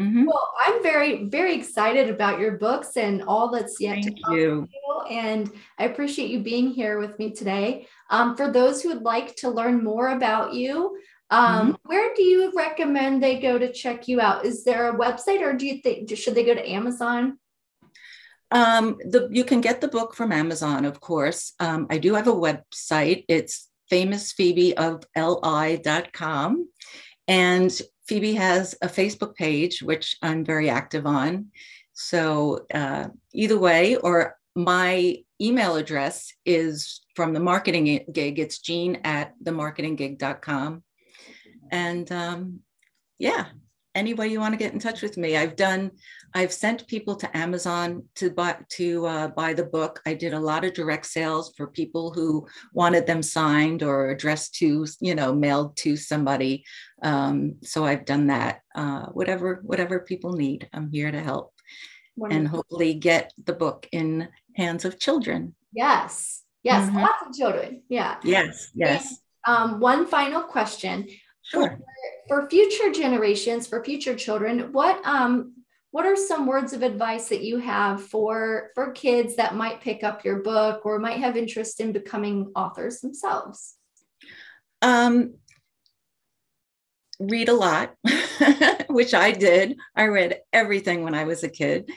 Mm-hmm. 0.00 0.26
Well, 0.26 0.52
I'm 0.60 0.82
very, 0.82 1.24
very 1.24 1.54
excited 1.54 2.10
about 2.10 2.38
your 2.38 2.58
books 2.58 2.98
and 2.98 3.22
all 3.22 3.50
that's 3.50 3.80
yet 3.80 4.02
Thank 4.02 4.16
to 4.16 4.22
come. 4.24 4.34
You. 4.34 4.68
And 5.10 5.50
I 5.78 5.84
appreciate 5.84 6.30
you 6.30 6.40
being 6.40 6.70
here 6.70 6.98
with 6.98 7.18
me 7.18 7.30
today. 7.32 7.88
Um, 8.10 8.36
for 8.36 8.52
those 8.52 8.82
who 8.82 8.90
would 8.90 9.02
like 9.02 9.36
to 9.36 9.48
learn 9.48 9.82
more 9.82 10.08
about 10.08 10.52
you, 10.52 10.98
um, 11.30 11.72
mm-hmm. 11.72 11.74
where 11.84 12.14
do 12.14 12.22
you 12.22 12.52
recommend 12.54 13.22
they 13.22 13.40
go 13.40 13.58
to 13.58 13.72
check 13.72 14.06
you 14.08 14.20
out? 14.20 14.44
Is 14.44 14.64
there 14.64 14.90
a 14.90 14.98
website, 14.98 15.40
or 15.40 15.54
do 15.54 15.66
you 15.66 15.80
think 15.82 16.14
should 16.16 16.34
they 16.34 16.44
go 16.44 16.54
to 16.54 16.68
Amazon? 16.68 17.38
Um, 18.52 18.96
the, 19.00 19.28
you 19.30 19.44
can 19.44 19.60
get 19.60 19.80
the 19.80 19.88
book 19.88 20.14
from 20.14 20.30
Amazon, 20.32 20.84
of 20.84 21.00
course. 21.00 21.54
Um, 21.58 21.88
I 21.90 21.98
do 21.98 22.14
have 22.14 22.28
a 22.28 22.32
website. 22.32 23.24
It's 23.28 23.68
famousphoebe.li.com. 23.90 26.68
And 27.28 27.82
Phoebe 28.06 28.34
has 28.34 28.76
a 28.82 28.86
Facebook 28.86 29.34
page, 29.34 29.82
which 29.82 30.16
I'm 30.22 30.44
very 30.44 30.70
active 30.70 31.06
on. 31.06 31.46
So 31.92 32.66
uh, 32.72 33.08
either 33.32 33.58
way, 33.58 33.96
or 33.96 34.36
my 34.54 35.16
email 35.40 35.74
address 35.76 36.32
is 36.44 37.00
from 37.16 37.32
the 37.32 37.40
marketing 37.40 38.04
gig. 38.12 38.38
It's 38.38 38.58
Jean 38.58 39.00
at 39.02 39.34
themarketinggig.com. 39.42 40.84
And 41.70 42.10
um, 42.12 42.60
yeah, 43.18 43.46
any 43.96 44.12
way 44.12 44.28
you 44.28 44.38
want 44.38 44.52
to 44.52 44.58
get 44.58 44.74
in 44.74 44.78
touch 44.78 45.00
with 45.00 45.16
me. 45.16 45.38
I've 45.38 45.56
done, 45.56 45.90
I've 46.34 46.52
sent 46.52 46.86
people 46.86 47.16
to 47.16 47.36
Amazon 47.36 48.04
to 48.16 48.30
buy 48.30 48.58
to 48.72 49.06
uh, 49.06 49.28
buy 49.28 49.54
the 49.54 49.64
book. 49.64 50.02
I 50.04 50.12
did 50.12 50.34
a 50.34 50.38
lot 50.38 50.64
of 50.64 50.74
direct 50.74 51.06
sales 51.06 51.54
for 51.56 51.66
people 51.66 52.12
who 52.12 52.46
wanted 52.74 53.06
them 53.06 53.22
signed 53.22 53.82
or 53.82 54.10
addressed 54.10 54.54
to, 54.56 54.86
you 55.00 55.14
know, 55.14 55.34
mailed 55.34 55.76
to 55.78 55.96
somebody. 55.96 56.64
Um, 57.02 57.56
so 57.62 57.86
I've 57.86 58.04
done 58.04 58.26
that. 58.26 58.60
Uh, 58.74 59.06
whatever, 59.06 59.60
whatever 59.64 60.00
people 60.00 60.34
need, 60.34 60.68
I'm 60.74 60.90
here 60.90 61.10
to 61.10 61.20
help, 61.20 61.54
Wonderful. 62.16 62.38
and 62.38 62.48
hopefully 62.48 62.94
get 62.94 63.32
the 63.42 63.54
book 63.54 63.88
in 63.92 64.28
hands 64.56 64.84
of 64.84 65.00
children. 65.00 65.54
Yes, 65.72 66.42
yes, 66.62 66.86
mm-hmm. 66.86 66.98
lots 66.98 67.26
of 67.26 67.32
children. 67.34 67.82
Yeah. 67.88 68.18
Yes, 68.22 68.70
yes. 68.74 69.08
And, 69.46 69.72
um, 69.72 69.80
one 69.80 70.06
final 70.06 70.42
question. 70.42 71.08
Sure. 71.46 71.78
For, 72.28 72.42
for, 72.42 72.50
future 72.50 72.92
generations, 72.92 73.66
for 73.66 73.84
future 73.84 74.14
children, 74.14 74.72
what 74.72 75.04
um 75.06 75.54
what 75.92 76.04
are 76.04 76.16
some 76.16 76.46
words 76.46 76.72
of 76.72 76.82
advice 76.82 77.28
that 77.28 77.42
you 77.42 77.58
have 77.58 78.02
for 78.02 78.70
for 78.74 78.92
kids 78.92 79.36
that 79.36 79.54
might 79.54 79.80
pick 79.80 80.04
up 80.04 80.24
your 80.24 80.42
book 80.42 80.84
or 80.84 80.98
might 80.98 81.20
have 81.20 81.36
interest 81.36 81.80
in 81.80 81.92
becoming 81.92 82.52
authors 82.54 83.00
themselves? 83.00 83.76
Um, 84.82 85.34
read 87.18 87.48
a 87.48 87.54
lot, 87.54 87.94
which 88.88 89.14
I 89.14 89.32
did. 89.32 89.76
I 89.94 90.06
read 90.06 90.40
everything 90.52 91.02
when 91.02 91.14
I 91.14 91.24
was 91.24 91.44
a 91.44 91.48
kid. 91.48 91.90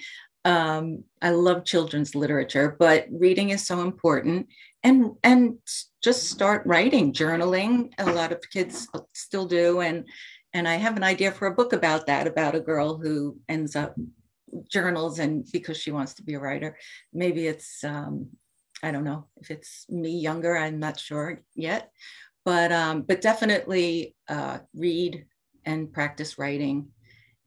Um, 0.46 1.04
I 1.22 1.32
love 1.32 1.66
children's 1.66 2.16
literature, 2.16 2.76
but 2.80 3.08
reading 3.12 3.50
is 3.50 3.68
so 3.68 3.82
important. 3.82 4.48
And 4.84 5.12
and 5.24 5.58
just 6.02 6.30
start 6.30 6.65
writing, 6.65 7.12
journaling. 7.12 7.92
A 7.98 8.12
lot 8.12 8.32
of 8.32 8.50
kids 8.50 8.88
still 9.13 9.46
do, 9.46 9.82
and 9.82 10.08
and 10.54 10.68
I 10.68 10.76
have 10.76 10.96
an 10.96 11.04
idea 11.04 11.32
for 11.32 11.48
a 11.48 11.54
book 11.56 11.74
about 11.74 12.08
that, 12.08 12.28
about 12.28 12.56
a 12.56 12.62
girl 12.62 12.98
who 12.98 13.38
ends 13.50 13.76
up 13.76 13.96
journals 14.72 15.20
and 15.20 15.46
because 15.52 15.78
she 15.78 15.92
wants 15.92 16.13
to 16.15 16.24
be 16.24 16.34
a 16.36 16.39
writer. 16.39 16.78
Maybe 17.13 17.48
it's 17.48 17.84
um, 17.84 18.30
I 18.82 18.92
don't 18.92 19.04
know 19.04 19.28
if 19.42 19.52
it's 19.52 19.86
me 19.89 20.18
younger. 20.18 20.58
I'm 20.58 20.80
not 20.80 21.00
sure 21.00 21.42
yet, 21.56 21.92
but 22.46 22.72
um, 22.72 23.02
but 23.02 23.22
definitely 23.22 24.15
uh, 24.30 24.60
read 24.74 25.26
and 25.65 25.92
practice 25.92 26.39
writing, 26.39 26.88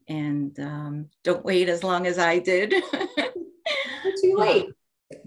and 0.07 0.59
um, 0.61 1.07
don't 1.25 1.45
wait 1.45 1.71
as 1.71 1.83
long 1.83 2.07
as 2.07 2.19
I 2.19 2.39
did. 2.39 2.75
too 4.21 4.35
late 4.37 4.69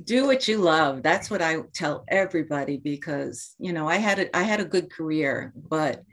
do 0.04 0.26
what 0.26 0.48
you 0.48 0.58
love 0.58 1.02
that's 1.04 1.30
what 1.30 1.41
i 1.41 1.58
tell 1.74 2.04
everybody 2.08 2.78
because 2.78 3.56
you 3.60 3.74
know 3.74 3.88
i 3.88 3.98
had 3.98 4.19
a, 4.19 4.38
i 4.38 4.43
had 4.43 4.60
a 4.60 4.65
good 4.65 4.91
career 4.91 5.54
but 5.56 6.04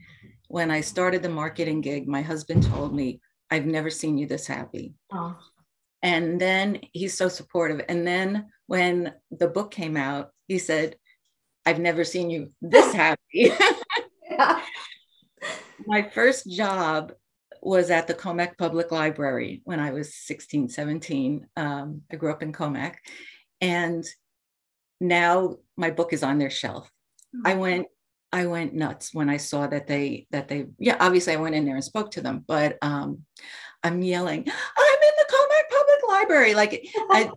when 0.49 0.71
i 0.71 0.81
started 0.81 1.23
the 1.23 1.29
marketing 1.29 1.81
gig 1.81 2.07
my 2.09 2.23
husband 2.23 2.63
told 2.63 2.95
me 2.95 3.21
i've 3.51 3.67
never 3.67 3.91
seen 3.91 4.19
you 4.19 4.27
this 4.27 4.47
happy 4.47 4.95
oh. 5.13 5.37
and 6.03 6.41
then 6.41 6.79
he's 6.93 7.17
so 7.17 7.29
supportive 7.29 7.85
and 7.89 8.07
then 8.07 8.47
when 8.67 9.13
the 9.31 9.49
book 9.49 9.71
came 9.71 9.97
out 9.97 10.31
he 10.49 10.59
said 10.59 10.97
i've 11.67 11.79
never 11.79 12.05
seen 12.05 12.31
you 12.31 12.51
this 12.61 12.93
happy 13.03 13.53
my 15.87 16.03
first 16.03 16.51
job 16.51 17.13
was 17.63 17.91
at 17.91 18.09
the 18.09 18.15
Commack 18.15 18.59
Public 18.59 18.91
Library 18.91 19.63
when 19.65 19.79
I 19.79 19.93
was 19.93 20.15
16, 20.15 20.69
17. 20.69 21.47
Um, 21.57 22.03
I 22.11 22.17
grew 22.17 22.33
up 22.33 22.43
in 22.43 22.53
Commack. 22.53 22.97
And 23.63 24.05
now 25.01 25.57
my 25.77 25.91
book 25.91 26.13
is 26.13 26.23
on 26.23 26.39
their 26.39 26.51
shelf. 26.51 26.91
Mm-hmm. 27.35 27.47
I 27.47 27.55
went 27.55 27.87
I 28.33 28.47
went 28.47 28.75
nuts 28.75 29.13
when 29.13 29.29
I 29.29 29.37
saw 29.37 29.67
that 29.67 29.87
they 29.87 30.27
that 30.31 30.49
they 30.49 30.67
yeah 30.79 30.97
obviously 31.01 31.35
I 31.35 31.41
went 31.41 31.55
in 31.55 31.65
there 31.65 31.75
and 31.75 31.85
spoke 31.85 32.11
to 32.13 32.21
them 32.21 32.45
but 32.47 32.79
um 32.83 33.25
I'm 33.83 34.03
yelling 34.03 34.41
I'm 34.41 34.45
in 34.47 35.15
the 35.19 35.33
Commack 35.33 35.71
Public 35.71 36.09
Library 36.09 36.55
like 36.55 36.89
I 37.11 37.31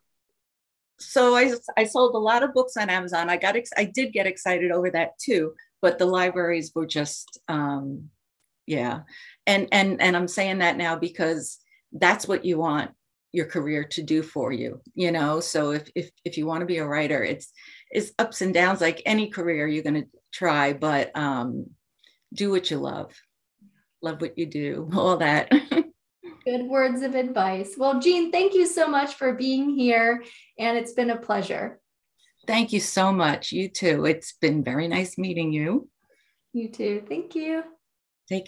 so 1.00 1.36
I 1.36 1.54
I 1.76 1.84
sold 1.84 2.16
a 2.16 2.20
lot 2.20 2.44
of 2.44 2.54
books 2.54 2.78
on 2.78 2.90
Amazon 2.90 3.30
I 3.30 3.38
got 3.38 3.58
ex- 3.58 3.72
I 3.76 3.86
did 3.86 4.14
get 4.14 4.28
excited 4.28 4.72
over 4.72 4.90
that 4.92 5.20
too 5.20 5.54
but 5.82 6.00
the 6.00 6.06
libraries 6.06 6.72
were 6.74 6.86
just 6.86 7.40
um 7.50 8.10
yeah 8.66 9.02
and 9.46 9.68
and 9.74 10.02
and 10.02 10.16
I'm 10.16 10.30
saying 10.30 10.60
that 10.60 10.78
now 10.78 10.96
because 10.96 11.60
that's 11.92 12.28
what 12.28 12.46
you 12.46 12.58
want 12.58 12.92
your 13.36 13.46
career 13.46 13.84
to 13.84 14.02
do 14.02 14.24
for 14.24 14.52
you 14.52 14.82
you 14.94 15.12
know? 15.12 15.40
So 15.40 15.72
if 15.72 15.90
if, 15.96 16.10
if 16.24 16.38
you 16.38 16.46
want 16.46 16.62
to 16.62 16.66
be 16.66 16.78
a 16.78 16.88
writer 16.88 17.24
it's 17.24 17.52
it's 17.92 18.12
ups 18.18 18.42
and 18.42 18.54
downs 18.54 18.82
like 18.82 19.02
any 19.06 19.30
career 19.30 19.68
you're 19.68 19.84
going 19.84 20.04
to 20.04 20.08
try 20.32 20.74
but 20.74 21.16
um 21.16 21.68
do 22.34 22.52
what 22.52 22.72
you 22.72 22.78
love. 22.78 23.14
Love 24.02 24.22
what 24.22 24.38
you 24.38 24.46
do 24.46 24.90
all 24.96 25.18
that. 25.18 25.50
Good 26.46 26.68
words 26.68 27.02
of 27.02 27.16
advice. 27.16 27.76
Well 27.78 28.00
jean 28.00 28.32
thank 28.32 28.54
you 28.54 28.66
so 28.66 28.88
much 28.88 29.16
for 29.16 29.34
being 29.34 29.70
here 29.70 30.24
and 30.58 30.78
it's 30.78 30.94
been 30.94 31.10
a 31.10 31.18
pleasure. 31.18 31.80
Thank 32.48 32.72
you 32.74 32.80
so 32.80 33.12
much. 33.12 33.52
You 33.52 33.70
too. 33.70 34.06
It's 34.06 34.34
been 34.34 34.64
very 34.64 34.88
nice 34.88 35.18
meeting 35.18 35.52
you. 35.52 35.90
You 36.54 36.70
too. 36.70 37.04
Thank 37.10 37.36
you 37.36 37.64